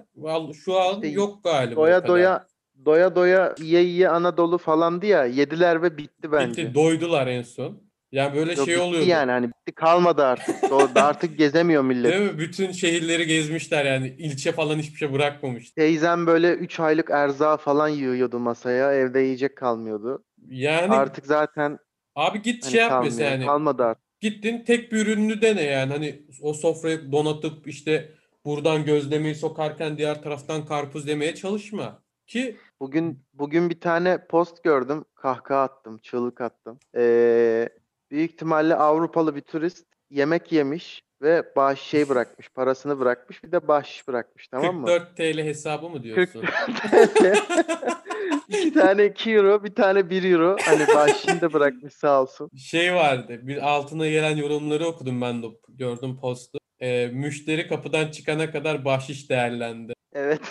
[0.65, 2.47] Şu an İşte yok galiba doya doya
[2.85, 6.61] doya doya yiye yiye Anadolu falandı ya yediler ve bitti bence.
[6.61, 7.88] Bitti, doydular en son.
[8.11, 9.07] Yani böyle Yok, şey oluyordu.
[9.07, 10.55] yani hani bitti kalmadı artık.
[10.95, 12.13] Artık gezemiyor millet.
[12.13, 12.39] Değil mi?
[12.39, 14.07] Bütün şehirleri gezmişler yani.
[14.07, 15.71] ilçe falan hiçbir şey bırakmamış.
[15.71, 18.93] Teyzem böyle 3 aylık erzağı falan yiyordu masaya.
[18.93, 20.23] Evde yiyecek kalmıyordu.
[20.47, 21.79] Yani Artık zaten
[22.15, 23.45] abi git hani şey yap mesela yani.
[23.45, 24.03] Kalmadı artık.
[24.21, 25.93] Gittin tek bir ürününü dene yani.
[25.93, 28.11] Hani o sofrayı donatıp işte
[28.45, 32.03] buradan gözlemeyi sokarken diğer taraftan karpuz demeye çalışma.
[32.27, 35.05] Ki Bugün bugün bir tane post gördüm.
[35.15, 36.79] Kahkaha attım, çığlık attım.
[36.95, 37.69] Ee,
[38.11, 42.49] büyük ihtimalle Avrupalı bir turist yemek yemiş ve bahşiş şey bırakmış.
[42.49, 43.43] Parasını bırakmış.
[43.43, 44.85] Bir de bahşiş bırakmış tamam mı?
[44.87, 46.43] 44 TL hesabı mı diyorsun?
[48.47, 50.57] 2 tane 2 euro, bir tane 1 euro.
[50.61, 52.49] Hani bahşişini de bırakmış sağ olsun.
[52.57, 53.39] Şey vardı.
[53.41, 56.59] Bir altına gelen yorumları okudum ben de gördüm postu.
[56.79, 59.93] Ee, müşteri kapıdan çıkana kadar bahşiş değerlendi.
[60.13, 60.41] Evet.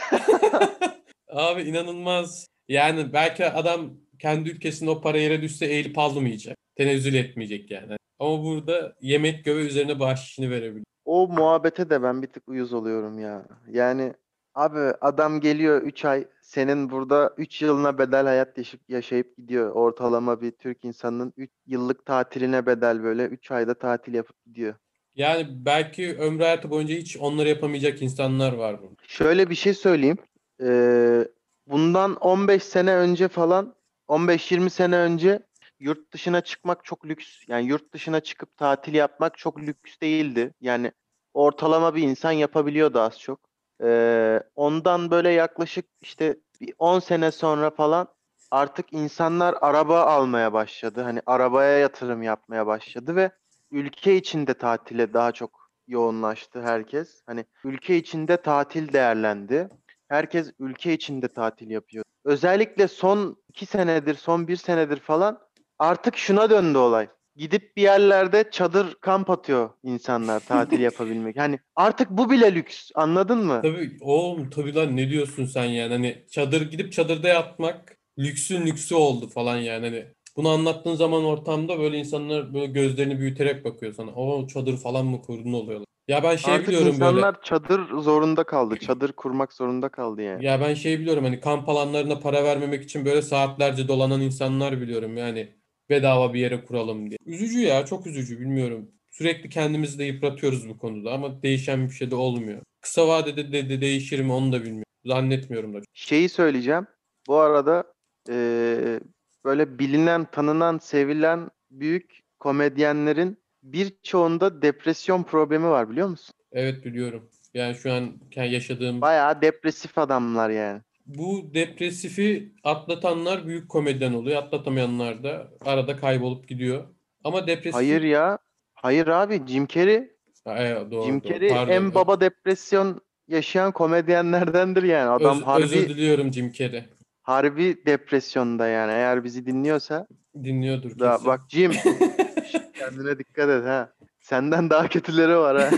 [1.28, 2.46] Abi inanılmaz.
[2.68, 6.56] Yani belki adam kendi ülkesinde o para yere düşse eğilip almayacak.
[6.78, 7.96] Tenezzül etmeyecek yani.
[8.18, 10.84] Ama burada yemek göve üzerine bahşişini verebilir.
[11.04, 13.46] O muhabbete de ben bir tık uyuz oluyorum ya.
[13.70, 14.14] Yani
[14.54, 19.70] abi adam geliyor 3 ay senin burada 3 yılına bedel hayat yaşayıp, yaşayıp gidiyor.
[19.70, 24.74] Ortalama bir Türk insanının 3 yıllık tatiline bedel böyle 3 ayda tatil yapıp gidiyor.
[25.14, 29.02] Yani belki ömrü hayatı boyunca hiç onları yapamayacak insanlar var burada.
[29.08, 30.18] Şöyle bir şey söyleyeyim.
[30.62, 31.28] Ee,
[31.66, 33.74] bundan 15 sene önce falan
[34.08, 35.40] 15-20 sene önce
[35.80, 37.48] yurt dışına çıkmak çok lüks.
[37.48, 40.54] Yani yurt dışına çıkıp tatil yapmak çok lüks değildi.
[40.60, 40.92] Yani
[41.34, 43.40] ortalama bir insan yapabiliyordu az çok.
[43.82, 48.08] Ee, ondan böyle yaklaşık işte bir 10 sene sonra falan
[48.50, 51.02] artık insanlar araba almaya başladı.
[51.02, 53.30] Hani arabaya yatırım yapmaya başladı ve
[53.70, 57.22] ülke içinde tatile daha çok yoğunlaştı herkes.
[57.26, 59.68] Hani ülke içinde tatil değerlendi.
[60.08, 62.04] Herkes ülke içinde tatil yapıyor.
[62.24, 65.47] Özellikle son iki senedir, son bir senedir falan
[65.78, 67.08] artık şuna döndü olay.
[67.36, 71.36] Gidip bir yerlerde çadır kamp atıyor insanlar tatil yapabilmek.
[71.38, 72.90] Hani artık bu bile lüks.
[72.94, 73.60] Anladın mı?
[73.62, 78.94] Tabii oğlum tabii lan ne diyorsun sen yani hani çadır gidip çadırda yatmak lüksün lüksü
[78.94, 80.04] oldu falan yani hani
[80.36, 84.10] bunu anlattığın zaman ortamda böyle insanlar böyle gözlerini büyüterek bakıyor sana.
[84.10, 85.88] O çadır falan mı kurdun oluyorlar.
[86.08, 86.94] Ya ben şey Artık biliyorum böyle.
[86.94, 88.76] insanlar çadır zorunda kaldı.
[88.76, 90.44] Çadır kurmak zorunda kaldı yani.
[90.44, 95.16] Ya ben şey biliyorum hani kamp alanlarına para vermemek için böyle saatlerce dolanan insanlar biliyorum
[95.16, 95.57] yani
[95.90, 97.18] bedava bir yere kuralım diye.
[97.26, 98.90] Üzücü ya çok üzücü bilmiyorum.
[99.10, 102.62] Sürekli kendimizi de yıpratıyoruz bu konuda ama değişen bir şey de olmuyor.
[102.80, 104.84] Kısa vadede de, de değişir mi onu da bilmiyorum.
[105.06, 105.80] Zannetmiyorum da.
[105.94, 106.86] Şeyi söyleyeceğim.
[107.26, 107.84] Bu arada
[108.28, 109.00] eee,
[109.44, 116.34] böyle bilinen, tanınan, sevilen büyük komedyenlerin birçoğunda depresyon problemi var biliyor musun?
[116.52, 117.30] Evet biliyorum.
[117.54, 120.82] Yani şu an yaşadığım Bayağı depresif adamlar yani.
[121.08, 124.42] Bu depresifi atlatanlar büyük komedyen oluyor.
[124.42, 126.84] Atlatamayanlar da arada kaybolup gidiyor.
[127.24, 128.38] Ama depresif Hayır ya.
[128.74, 130.10] Hayır abi Jim Carrey.
[130.44, 131.32] Ha, evet, doğru, Jim doğru.
[131.32, 131.72] Carrey Pardon.
[131.72, 135.10] en baba depresyon yaşayan komedyenlerdendir yani.
[135.10, 136.84] Adam Öz- harbi özür diliyorum Jim Carrey.
[137.22, 138.92] harbi depresyonda yani.
[138.92, 140.06] Eğer bizi dinliyorsa
[140.44, 141.26] Dinliyordur da kesin.
[141.26, 141.72] bak Jim
[142.78, 143.92] kendine dikkat et ha.
[144.20, 145.70] Senden daha kötüleri var ha.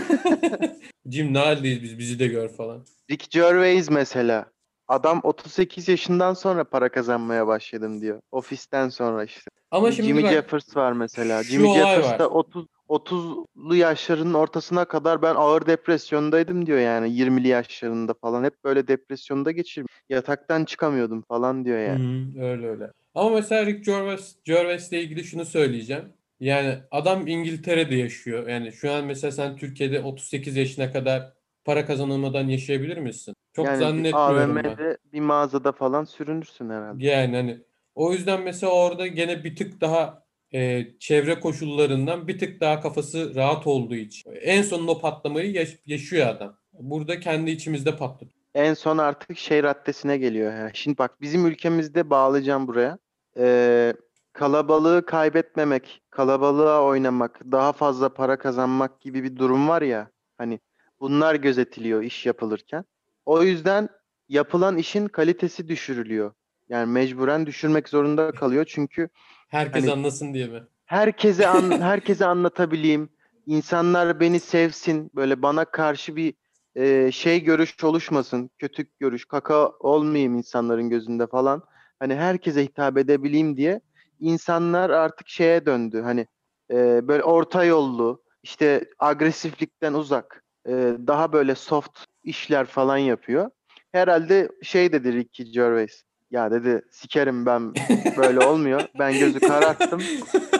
[1.09, 2.85] Jim ne haldeyiz biz bizi de gör falan.
[3.11, 4.45] Rick Gervais mesela.
[4.91, 8.21] Adam 38 yaşından sonra para kazanmaya başladım diyor.
[8.31, 9.51] Ofisten sonra işte.
[9.71, 11.43] Ama şimdi Jimmy bak Jeffers var mesela.
[11.43, 17.47] şu Jimmy Jeffers da 30 30'lu yaşlarının ortasına kadar ben ağır depresyondaydım diyor yani 20'li
[17.47, 19.93] yaşlarında falan hep böyle depresyonda geçirmiş.
[20.09, 22.33] Yataktan çıkamıyordum falan diyor yani.
[22.35, 22.91] Hı, öyle öyle.
[23.15, 26.03] Ama mesela Rick Gervais, Gervais'le ilgili şunu söyleyeceğim.
[26.39, 28.47] Yani adam İngiltere'de yaşıyor.
[28.47, 31.33] Yani şu an mesela sen Türkiye'de 38 yaşına kadar
[31.65, 33.35] para kazanılmadan yaşayabilir misin?
[33.53, 34.63] Çok Yani zannetmiyorum ben.
[34.63, 37.05] AVM'de bir mağazada falan sürünürsün herhalde.
[37.05, 37.57] Yani hani
[37.95, 43.35] o yüzden mesela orada gene bir tık daha e, çevre koşullarından bir tık daha kafası
[43.35, 44.31] rahat olduğu için.
[44.41, 46.57] En sonunda o patlamayı yaş- yaşıyor adam.
[46.73, 48.31] Burada kendi içimizde patladı.
[48.55, 50.53] En son artık şey raddesine geliyor.
[50.53, 52.97] Yani şimdi bak bizim ülkemizde bağlayacağım buraya.
[53.37, 53.93] Ee,
[54.33, 60.11] kalabalığı kaybetmemek, kalabalığa oynamak, daha fazla para kazanmak gibi bir durum var ya.
[60.37, 60.59] Hani
[60.99, 62.85] bunlar gözetiliyor iş yapılırken.
[63.25, 63.89] O yüzden
[64.29, 66.33] yapılan işin kalitesi düşürülüyor.
[66.69, 68.65] Yani mecburen düşürmek zorunda kalıyor.
[68.67, 69.09] Çünkü
[69.47, 70.63] Herkes Hani- anlasın diye mi?
[70.85, 73.09] herkese an, herkese anlatabileyim.
[73.45, 75.11] İnsanlar beni sevsin.
[75.15, 76.33] Böyle bana karşı bir
[76.75, 78.49] e, şey görüş oluşmasın.
[78.59, 81.63] Kötü görüş, kaka olmayayım insanların gözünde falan.
[81.99, 83.81] Hani herkese hitap edebileyim diye
[84.19, 86.01] insanlar artık şeye döndü.
[86.01, 86.27] Hani
[86.71, 90.71] e, böyle orta yollu, işte agresiflikten uzak, e,
[91.07, 93.49] daha böyle soft işler falan yapıyor.
[93.91, 96.03] Herhalde şey dedi Ricky Gervais.
[96.31, 97.73] Ya dedi sikerim ben
[98.17, 98.81] böyle olmuyor.
[98.99, 100.01] Ben gözü kararttım.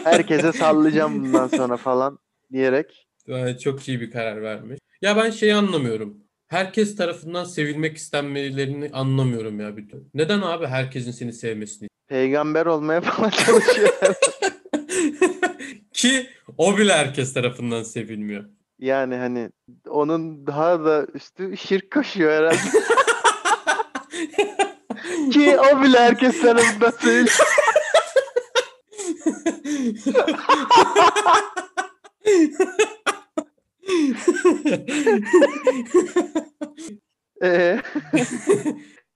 [0.04, 2.20] Herkese sallayacağım bundan sonra falan
[2.52, 3.08] diyerek.
[3.28, 4.80] Yani çok iyi bir karar vermiş.
[5.02, 6.18] Ya ben şeyi anlamıyorum.
[6.48, 10.04] Herkes tarafından sevilmek istenmelerini anlamıyorum ya bir türlü.
[10.14, 11.90] Neden abi herkesin seni sevmesini?
[12.08, 13.90] Peygamber olmaya falan çalışıyor.
[15.94, 18.46] Ki o bile herkes tarafından sevilmiyor.
[18.82, 19.50] Yani hani
[19.90, 22.58] onun daha da üstü şirk koşuyor herhalde.
[25.32, 27.28] Ki o bile herkes tarafından seviliyor.
[37.44, 37.82] Ee,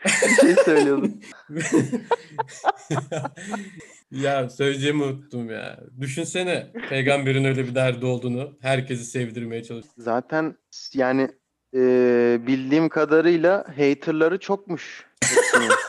[0.06, 1.14] bir şey söylüyordum.
[4.16, 5.80] ya söyleyeceğimi unuttum ya.
[6.02, 8.58] Düşünsene peygamberin öyle bir derdi olduğunu.
[8.62, 9.94] Herkesi sevdirmeye çalışıyor.
[9.98, 10.56] Zaten
[10.94, 11.30] yani
[11.76, 11.80] e,
[12.48, 15.06] bildiğim kadarıyla haterları çokmuş.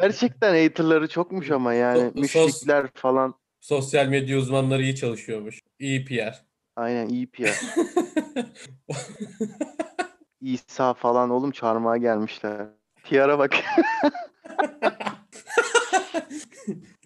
[0.00, 3.34] Gerçekten haterları çokmuş ama yani Sos- müşrikler falan.
[3.60, 5.60] Sosyal medya uzmanları iyi çalışıyormuş.
[5.78, 6.44] İyi PR.
[6.76, 7.60] Aynen iyi PR.
[10.40, 12.66] İsa falan oğlum çarmıha gelmişler.
[13.04, 13.54] PR'a bak.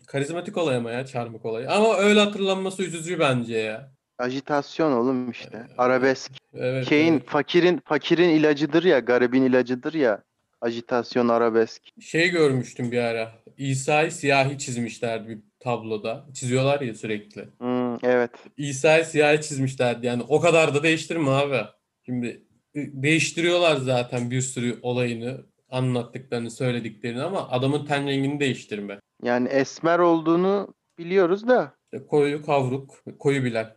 [0.07, 1.71] Karizmatik olay ama ya çarmık olayı.
[1.71, 3.93] Ama öyle hatırlanması üzücü bence ya.
[4.19, 5.67] Ajitasyon oğlum işte.
[5.79, 6.33] Arabesk.
[6.55, 6.89] Evet.
[6.89, 7.27] Şeyin evet.
[7.27, 10.23] fakirin fakirin ilacıdır ya, garibin ilacıdır ya.
[10.61, 11.83] Ajitasyon arabesk.
[12.01, 13.33] Şey görmüştüm bir ara.
[13.57, 16.27] İsa'yı siyahi çizmişlerdi bir tabloda.
[16.35, 17.49] Çiziyorlar ya sürekli.
[17.59, 18.31] Hmm, evet.
[18.57, 20.07] İsa'yı siyahi çizmişlerdi.
[20.07, 21.61] Yani o kadar da değiştirme abi.
[22.07, 22.43] Şimdi
[22.75, 29.01] değiştiriyorlar zaten bir sürü olayını, anlattıklarını, söylediklerini ama adamın ten rengini değiştirme.
[29.23, 31.75] Yani esmer olduğunu biliyoruz da
[32.09, 33.77] koyu kavruk, koyu bilen.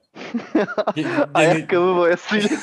[1.33, 2.49] Ayakkabı boyasıyla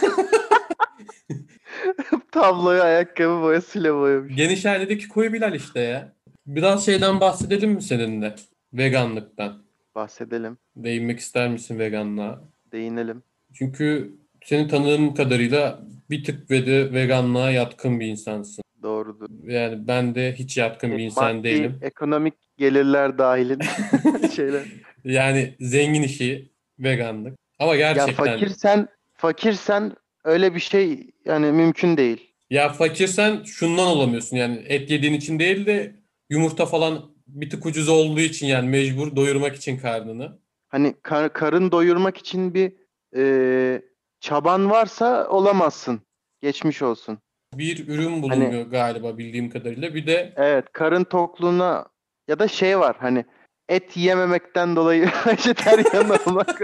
[2.32, 4.36] tabloyu ayakkabı boyasıyla boyamış.
[4.36, 6.12] Geniş haledeki koyu Bilal işte ya.
[6.46, 8.34] Biraz şeyden bahsedelim mi seninle?
[8.72, 9.62] Veganlıktan.
[9.94, 12.40] Bahsedelim, Değinmek ister misin veganlığa?
[12.72, 13.22] değinelim.
[13.54, 18.62] Çünkü seni tanıdığım kadarıyla bir tık ve de veganlığa yatkın bir insansın.
[18.82, 19.28] Doğrudur.
[19.44, 21.78] Yani ben de hiç yatkın bir insan Maddi, değilim.
[21.82, 23.64] ekonomik gelirler dahilinde
[24.36, 24.62] şeyler.
[25.04, 27.38] Yani zengin işi veganlık.
[27.58, 29.92] Ama Ya gerçekten fakirsen fakirsen
[30.24, 32.32] öyle bir şey yani mümkün değil.
[32.50, 35.96] ya fakirsen şundan olamıyorsun yani et yediğin için değil de
[36.30, 40.38] yumurta falan bir tık ucuz olduğu için yani mecbur doyurmak için karnını.
[40.68, 42.72] Hani kar- karın doyurmak için bir
[43.16, 43.82] e,
[44.22, 46.00] çaban varsa olamazsın.
[46.40, 47.18] Geçmiş olsun.
[47.54, 49.94] Bir ürün Hani bulunuyor galiba bildiğim kadarıyla.
[49.94, 51.86] Bir de evet karın tokluğuna
[52.28, 53.24] ya da şey var hani
[53.68, 56.48] et yememekten dolayı vejetaryen olmak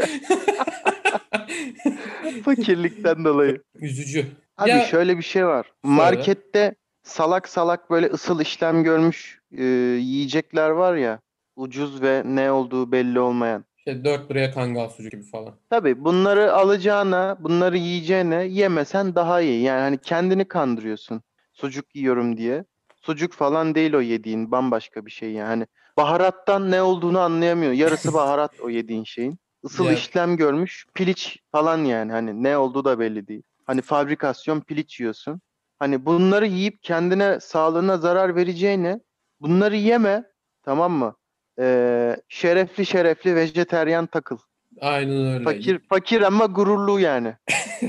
[2.44, 3.62] fakirlikten dolayı.
[3.75, 4.27] üzücü.
[4.57, 5.73] Abi Ya şöyle bir şey var.
[5.85, 5.97] Söyle.
[5.97, 11.21] Markette salak salak böyle ısıl işlem görmüş e, yiyecekler var ya
[11.57, 13.64] ucuz ve ne olduğu belli olmayan.
[13.88, 15.55] İşte 4 liraya kangal sucuk gibi falan.
[15.70, 19.62] Tabii bunları alacağına, bunları yiyeceğine yemesen daha iyi.
[19.62, 21.22] Yani hani kendini kandırıyorsun.
[21.53, 22.64] Sucuk yiyorum diye.
[23.03, 25.46] Sucuk falan değil o yediğin, bambaşka bir şey yani.
[25.46, 27.72] Hani baharattan ne olduğunu anlayamıyor.
[27.72, 29.38] Yarısı baharat o yediğin şeyin.
[29.64, 32.12] Isıl Ya işlem görmüş, piliç falan yani.
[32.12, 33.42] Hani ne olduğu da belli değil.
[33.64, 35.40] Hani fabrikasyon piliç yiyorsun.
[35.79, 39.01] Hani bunları yiyip kendine, sağlığına zarar vereceğine
[39.40, 40.24] bunları yeme,
[40.62, 41.14] tamam mı?
[41.61, 44.38] Ee, şerefli şerefli vejeteryan takıl.
[44.81, 45.44] aynen öyle.
[45.44, 47.35] Fakir fakir ama gururlu yani.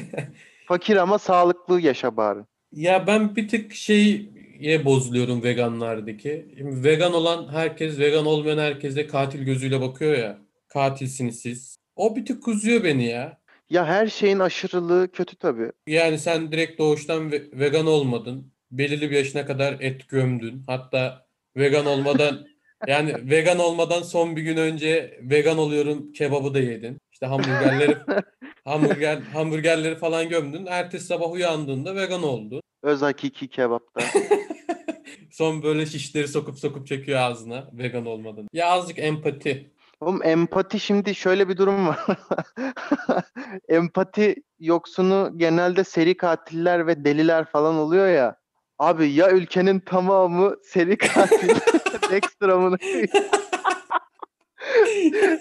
[0.68, 2.40] Fakir ama sağlıklı yaşa bari.
[2.72, 6.46] Ya ben bir tık şeye bozuluyorum veganlardaki.
[6.58, 10.38] Şimdi vegan olan herkes, vegan olmayan herkese katil gözüyle bakıyor ya.
[10.68, 11.76] Katilsiniz siz.
[11.96, 13.40] O bir tık kızıyor beni ya.
[13.70, 15.72] Ya her şeyin aşırılığı kötü tabii.
[15.88, 18.52] Yani sen direkt doğuştan ve- vegan olmadın.
[18.72, 20.64] Belirli bir yaşına kadar et gömdün.
[20.68, 21.26] Hatta
[21.58, 22.48] vegan olmadan
[22.88, 27.02] yani vegan olmadan son bir gün önce vegan oluyorum kebabı da yedin.
[27.12, 27.98] İşte hamburgerleri
[28.66, 30.66] hamburger hamburgerleri falan gömdün.
[30.66, 32.62] Ertesi sabah uyandığında vegan oldun.
[32.84, 34.02] Öz hakiki kebapta.
[35.32, 38.48] Son böyle şişleri sokup sokup çekiyor ağzına vegan olmadan.
[38.54, 39.72] Ya azıcık empati.
[40.02, 42.00] Oğlum empati şimdi şöyle bir durum var.
[43.70, 48.39] empati yoksunu genelde seri katiller ve deliler falan oluyor ya.
[48.80, 51.50] Abi ya ülkenin tamamı seri katil
[52.12, 53.08] Dexter amına koyayım.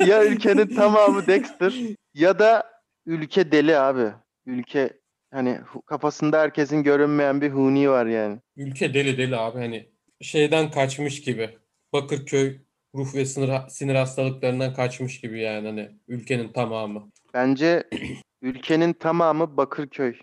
[0.06, 1.74] ya ülkenin tamamı Dexter
[2.14, 2.70] ya da
[3.06, 4.12] ülke deli abi.
[4.46, 5.00] Ülke
[5.34, 8.38] hani kafasında herkesin görünmeyen bir huni var yani.
[8.56, 9.88] Ülke deli deli abi hani
[10.20, 11.58] şeyden kaçmış gibi.
[11.92, 12.58] Bakırköy
[12.94, 17.10] ruh ve sinir, sinir hastalıklarından kaçmış gibi yani hani ülkenin tamamı.
[17.34, 17.84] Bence
[18.42, 20.16] ülkenin tamamı Bakırköy.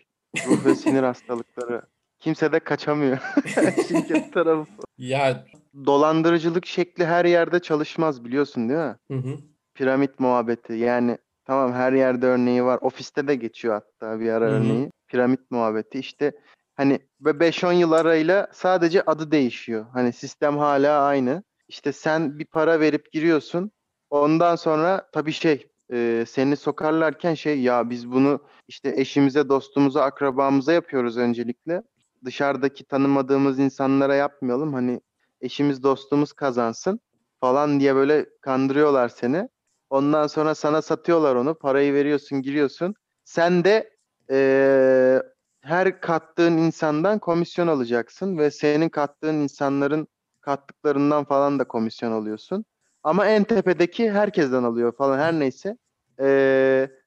[0.47, 1.81] Ruh ve sinir hastalıkları.
[2.25, 3.17] Kimse de kaçamıyor.
[3.87, 4.71] Şirket tarafı.
[4.97, 5.45] Ya
[5.85, 8.95] Dolandırıcılık şekli her yerde çalışmaz biliyorsun değil mi?
[9.11, 9.37] hı hı.
[9.75, 10.73] Piramit muhabbeti.
[10.73, 12.79] Yani tamam her yerde örneği var.
[12.81, 14.53] Ofiste de geçiyor hatta bir ara Hı hı.
[14.53, 14.91] örneği.
[15.07, 15.99] Piramit muhabbeti.
[15.99, 16.31] İşte
[16.75, 19.85] hani ve 5-10 yıl arayla sadece adı değişiyor.
[19.93, 21.43] Hani sistem hala aynı.
[21.67, 23.71] İşte sen bir para verip giriyorsun.
[24.09, 30.73] Ondan sonra tabii şey e, seni sokarlarken şey ya biz bunu işte eşimize, dostumuza, akrabamıza
[30.73, 31.83] yapıyoruz öncelikle.
[32.25, 34.73] Dışarıdaki tanımadığımız insanlara yapmayalım.
[34.73, 35.01] Hani
[35.41, 36.99] eşimiz, dostumuz kazansın
[37.41, 39.49] falan diye böyle kandırıyorlar seni.
[39.89, 41.55] Ondan sonra sana satıyorlar onu.
[41.55, 42.95] Parayı veriyorsun, giriyorsun.
[43.23, 43.95] Sen de
[44.29, 45.23] eee,
[45.61, 50.07] her kattığın insandan komisyon alacaksın ve senin kattığın insanların
[50.41, 52.65] kattıklarından falan da komisyon alıyorsun.
[53.03, 55.77] Ama en tepedeki herkesten alıyor falan her neyse.
[56.19, 57.04] Ka-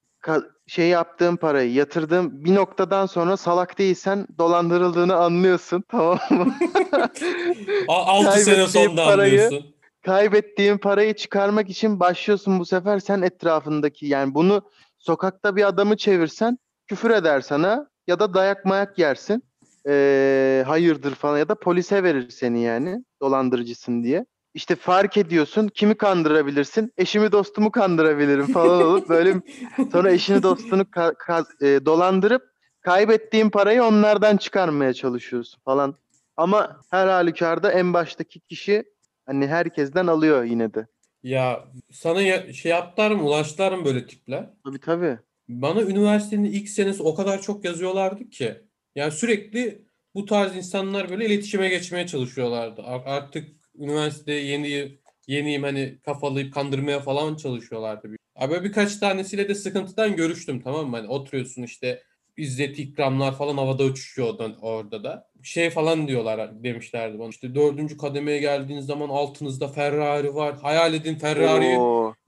[0.66, 6.54] şey yaptığın parayı yatırdığın bir noktadan sonra salak değilsen dolandırıldığını anlıyorsun tamam mı?
[7.88, 9.74] 6 sene sonra parayı- anlıyorsun.
[10.04, 14.62] kaybettiğin parayı çıkarmak için başlıyorsun bu sefer sen etrafındaki yani bunu
[14.98, 19.42] sokakta bir adamı çevirsen küfür eder sana ya da dayak mayak yersin.
[19.88, 24.26] Ee, hayırdır falan ya da polise verir seni yani dolandırıcısın diye.
[24.54, 26.92] İşte fark ediyorsun kimi kandırabilirsin?
[26.98, 29.42] Eşimi dostumu kandırabilirim falan olup böyle
[29.92, 32.42] sonra eşini dostunu ka- ka- e, dolandırıp
[32.80, 35.94] kaybettiğin parayı onlardan çıkarmaya çalışıyorsun falan.
[36.36, 38.84] Ama her halükarda en baştaki kişi
[39.28, 40.86] Hani herkesten alıyor yine de.
[41.22, 44.50] Ya sana ya- şey yaptılar mı ulaştılar mı böyle tipler?
[44.64, 45.18] Tabii tabii.
[45.48, 48.62] Bana üniversitenin ilk senesi o kadar çok yazıyorlardı ki.
[48.94, 49.84] Yani sürekli
[50.14, 52.82] bu tarz insanlar böyle iletişime geçmeye çalışıyorlardı.
[52.82, 58.08] Artık üniversite yeni yeniyim hani kafalayıp kandırmaya falan çalışıyorlardı.
[58.36, 60.96] Abi birkaç tanesiyle de sıkıntıdan görüştüm tamam mı?
[60.96, 62.02] Hani oturuyorsun işte
[62.38, 65.28] İzzet ikramlar falan havada uçuşuyor orada da.
[65.42, 67.28] Şey falan diyorlar demişlerdi bana.
[67.28, 70.56] İşte dördüncü kademeye geldiğiniz zaman altınızda Ferrari var.
[70.62, 71.78] Hayal edin Ferrari'yi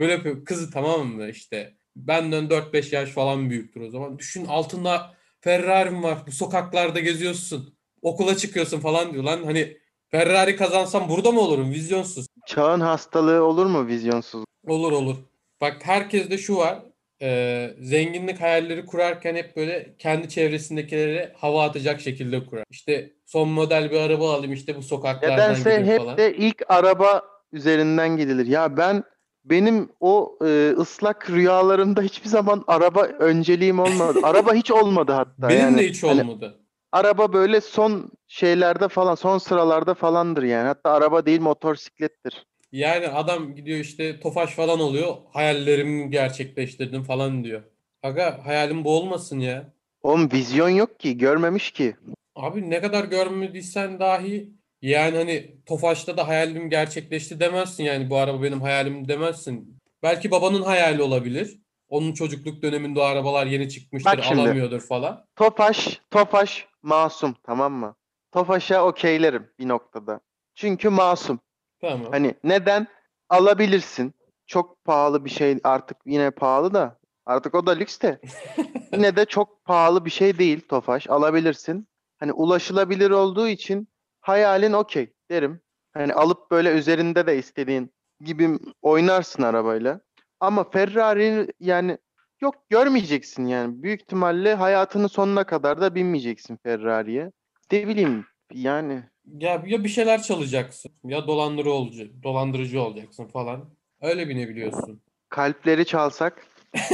[0.00, 0.44] Böyle yapıyor.
[0.44, 1.74] Kızı tamam mı işte.
[1.96, 4.18] Benden 4-5 yaş falan büyüktür o zaman.
[4.18, 6.18] Düşün altında Ferrari'm var.
[6.26, 7.74] Bu sokaklarda geziyorsun.
[8.02, 9.44] Okula çıkıyorsun falan diyor lan.
[9.44, 9.76] Hani
[10.10, 11.70] Ferrari kazansam burada mı olurum?
[11.70, 12.26] Vizyonsuz.
[12.46, 14.44] çağın hastalığı olur mu vizyonsuz?
[14.66, 15.16] Olur olur.
[15.60, 16.78] Bak herkeste şu var.
[17.22, 22.64] Ee, zenginlik hayalleri kurarken hep böyle kendi çevresindekileri hava atacak şekilde kurar.
[22.70, 26.16] İşte son model bir araba alayım işte bu sokaklardan Nedense hep falan.
[26.16, 28.46] de ilk araba üzerinden gidilir.
[28.46, 29.04] Ya ben
[29.44, 34.18] benim o e, ıslak rüyalarımda hiçbir zaman araba önceliğim olmadı.
[34.22, 35.48] araba hiç olmadı hatta.
[35.48, 35.78] Benim yani.
[35.78, 36.59] de hiç Hani olmadı.
[36.92, 40.66] Araba böyle son şeylerde falan, son sıralarda falandır yani.
[40.66, 42.46] Hatta araba değil motosiklettir.
[42.72, 45.16] Yani adam gidiyor işte Tofaş falan oluyor.
[45.32, 47.62] Hayallerimi gerçekleştirdim falan diyor.
[48.02, 49.72] Aga hayalim bu olmasın ya.
[50.02, 51.96] Oğlum vizyon yok ki, görmemiş ki.
[52.36, 54.50] Abi ne kadar görmediysen dahi
[54.82, 59.76] yani hani Tofaş'ta da hayalim gerçekleşti demezsin yani bu araba benim hayalim demezsin.
[60.02, 61.58] Belki babanın hayali olabilir.
[61.90, 64.40] Onun çocukluk döneminde o arabalar yeni çıkmıştır, Bak şimdi.
[64.40, 65.26] alamıyordur falan.
[65.36, 67.96] Tofaş, Tofaş masum tamam mı?
[68.32, 70.20] Tofaş'a okeylerim bir noktada.
[70.54, 71.40] Çünkü masum.
[71.80, 72.12] Tamam.
[72.12, 72.86] Hani neden?
[73.28, 74.14] Alabilirsin.
[74.46, 78.20] Çok pahalı bir şey artık yine pahalı da artık o da lüks de.
[78.92, 81.10] yine de çok pahalı bir şey değil Tofaş.
[81.10, 81.88] Alabilirsin.
[82.18, 83.88] Hani ulaşılabilir olduğu için
[84.20, 85.60] hayalin okey derim.
[85.92, 90.00] Hani alıp böyle üzerinde de istediğin gibi oynarsın arabayla.
[90.40, 91.98] Ama Ferrari yani
[92.40, 93.82] yok görmeyeceksin yani.
[93.82, 97.32] Büyük ihtimalle hayatının sonuna kadar da binmeyeceksin Ferrari'ye.
[97.72, 99.02] Ne bileyim yani
[99.38, 103.70] Ya, ya bir şeyler çalacaksın ya dolandırıcı olacak, dolandırıcı olacaksın falan.
[104.00, 105.02] Öyle binebiliyorsun.
[105.28, 106.46] kalpleri çalsak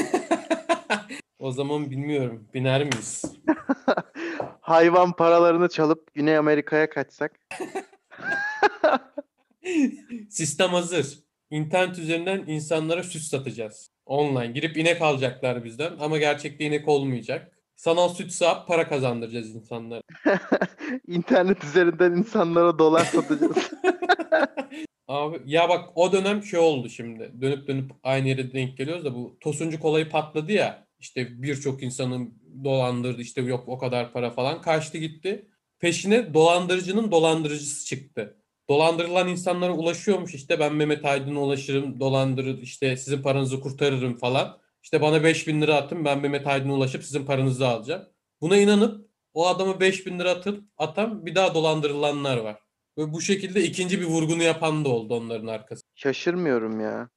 [1.39, 2.49] O zaman bilmiyorum.
[2.55, 3.23] Biner miyiz?
[4.61, 7.41] hayvan paralarını çalıp Güney Amerika'ya kaçsak.
[10.31, 11.19] Sistem hazır.
[11.51, 13.91] İnternet üzerinden insanlara süt satacağız.
[14.07, 14.53] Online.
[14.53, 17.53] Girip inek alacaklar bizden ama gerçekte inek olmayacak.
[17.77, 20.03] Sanal süt sağıp para kazandıracağız insanlara.
[21.07, 23.57] İnternet üzerinden insanlara dolar satacağız.
[25.09, 27.33] Abi ya bak o dönem şey oldu şimdi.
[27.41, 30.87] Dönüp dönüp aynı yere denk geliyoruz da bu tosuncu kolayı patladı ya.
[30.99, 32.35] İşte birçok insanın
[32.65, 35.49] dolandırdı işte yok o kadar para falan kaçtı gitti.
[35.79, 38.37] Peşine dolandırıcının dolandırıcısı çıktı.
[38.69, 44.59] Dolandırılan insanlara ulaşıyormuş işte ben Mehmet Aydın'a ulaşırım dolandırır işte sizin paranızı kurtarırım falan.
[44.83, 48.03] İşte bana 5000 lira atın ben Mehmet Aydın'a ulaşıp sizin paranızı alacağım.
[48.41, 52.59] Buna inanıp o adama 5000 lira atıp atan bir daha dolandırılanlar var.
[52.99, 55.83] Ve bu şekilde ikinci bir vurgunu yapan da oldu onların arkası.
[55.95, 57.09] Şaşırmıyorum ya.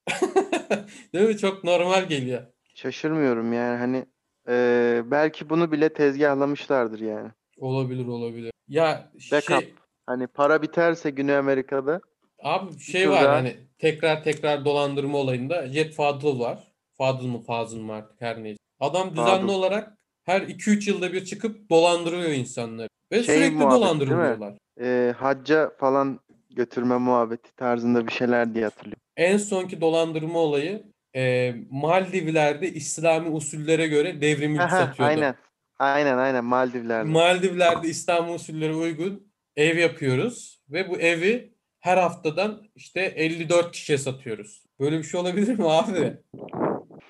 [1.13, 1.37] Değil mi?
[1.37, 2.41] Çok normal geliyor.
[2.75, 4.05] Şaşırmıyorum yani hani
[4.47, 7.29] eee, belki bunu bile tezgahlamışlardır yani.
[7.57, 8.51] Olabilir olabilir.
[8.67, 9.59] Ya Backup.
[9.59, 9.73] şey
[10.09, 12.01] Hani para biterse Güney Amerika'da
[12.43, 16.71] abi şey tur var hani tekrar tekrar dolandırma olayında Jet Fadıl var.
[16.97, 18.57] Fadıl mı Fazıl mı artık her neyse.
[18.79, 19.47] Adam düzenli Fadıl.
[19.53, 22.87] olarak her 2-3 yılda bir çıkıp dolandırıyor insanları.
[23.11, 23.71] Ve Şey sürekli mi?
[23.71, 24.53] dolandırılıyorlar.
[24.79, 29.01] eee, hacca falan götürme muhabbeti tarzında bir şeyler diye hatırlıyorum.
[29.17, 30.83] En sonki dolandırma olayı
[31.15, 35.03] e, Maldivler'de İslami usullere göre devrim mülk satıyordu.
[35.03, 35.35] aynen.
[35.79, 37.09] Aynen aynen Maldivler'de.
[37.09, 39.28] Maldivler'de İslam usulleri uygun
[39.59, 44.63] ev yapıyoruz ve bu evi her haftadan işte 54 kişiye satıyoruz.
[44.79, 46.17] Böyle bir şey olabilir mi abi?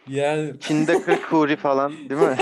[0.07, 2.37] Yani Çin'de 40 huri falan değil mi?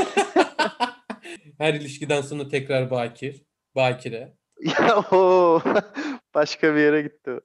[1.58, 3.44] her ilişkiden sonra tekrar bakir,
[3.76, 4.34] bakire.
[4.80, 5.62] Ya o
[6.34, 7.32] başka bir yere gitti.
[7.32, 7.40] o.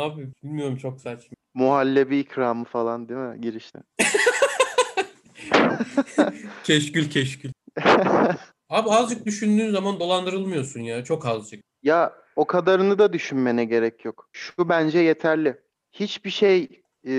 [0.00, 1.36] Abi bilmiyorum çok saçma.
[1.54, 3.78] Muhallebi ikramı falan değil mi girişte?
[6.64, 7.50] Keşkül keşkül.
[8.72, 11.04] Abi azıcık düşündüğün zaman dolandırılmıyorsun ya.
[11.04, 11.64] Çok azıcık.
[11.82, 14.28] Ya o kadarını da düşünmene gerek yok.
[14.32, 15.60] Şu bence yeterli.
[15.92, 17.12] Hiçbir şey e,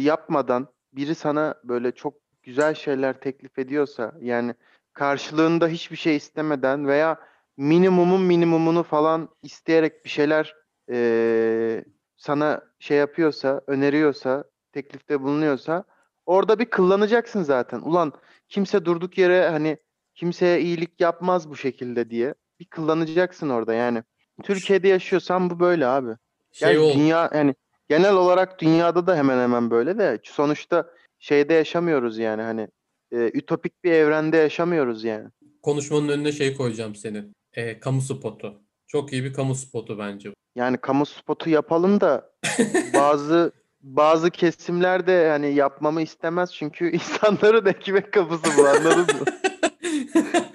[0.00, 4.54] yapmadan biri sana böyle çok güzel şeyler teklif ediyorsa yani
[4.92, 7.20] karşılığında hiçbir şey istemeden veya
[7.56, 10.56] minimumun minimumunu falan isteyerek bir şeyler
[10.90, 11.84] e,
[12.16, 15.84] sana şey yapıyorsa, öneriyorsa, teklifte bulunuyorsa
[16.26, 17.80] orada bir kıllanacaksın zaten.
[17.80, 18.12] Ulan
[18.48, 19.78] kimse durduk yere hani
[20.22, 24.02] kimseye iyilik yapmaz bu şekilde diye bir kıllanacaksın orada yani.
[24.42, 26.10] Türkiye'de yaşıyorsan bu böyle abi.
[26.52, 26.98] Şey Yani oldu.
[26.98, 27.54] dünya yani
[27.88, 30.86] genel olarak dünyada da hemen hemen böyle de sonuçta
[31.18, 32.68] şeyde yaşamıyoruz yani hani
[33.12, 35.28] e, ütopik bir evrende yaşamıyoruz yani.
[35.62, 37.32] Konuşmanın önüne şey koyacağım senin.
[37.54, 38.62] E, kamu spotu.
[38.86, 40.30] Çok iyi bir kamu spotu bence.
[40.54, 42.30] Yani kamu spotu yapalım da
[42.94, 49.24] bazı bazı kesimler de hani yapmamı istemez çünkü insanların ekmek kapısı bu anladın mı?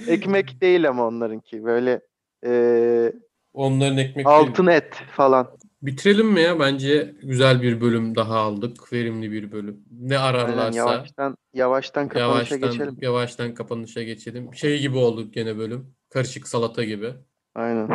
[0.08, 2.02] Ekmek değil ama onlarınki böyle
[2.46, 3.14] e,
[3.54, 5.48] Onların ekmek altın et falan.
[5.82, 6.60] Bitirelim mi ya?
[6.60, 8.94] Bence güzel bir bölüm daha aldık.
[8.94, 9.84] Verimli bir bölüm.
[9.92, 12.98] Ne Aynen, ararlarsa yavaştan yavaştan kapanışa yavaştan geçelim.
[13.02, 14.56] yavaştan kapanışa geçelim.
[14.56, 15.94] Şey gibi olduk gene bölüm.
[16.10, 17.14] Karışık salata gibi.
[17.56, 17.90] Aynen.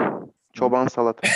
[0.53, 1.29] Çoban salata.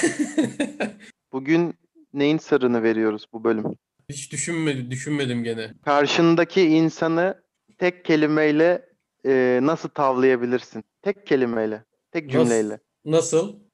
[1.32, 1.74] Bugün
[2.14, 3.64] neyin sırrını veriyoruz bu bölüm?
[4.10, 5.72] Hiç düşünmedim, düşünmedim gene.
[5.84, 7.42] Karşındaki insanı
[7.78, 8.85] tek kelimeyle
[9.26, 10.84] e, nasıl tavlayabilirsin?
[11.02, 12.38] Tek kelimeyle, tek Nasıl?
[12.38, 12.78] cümleyle.
[13.04, 13.66] Nasıl?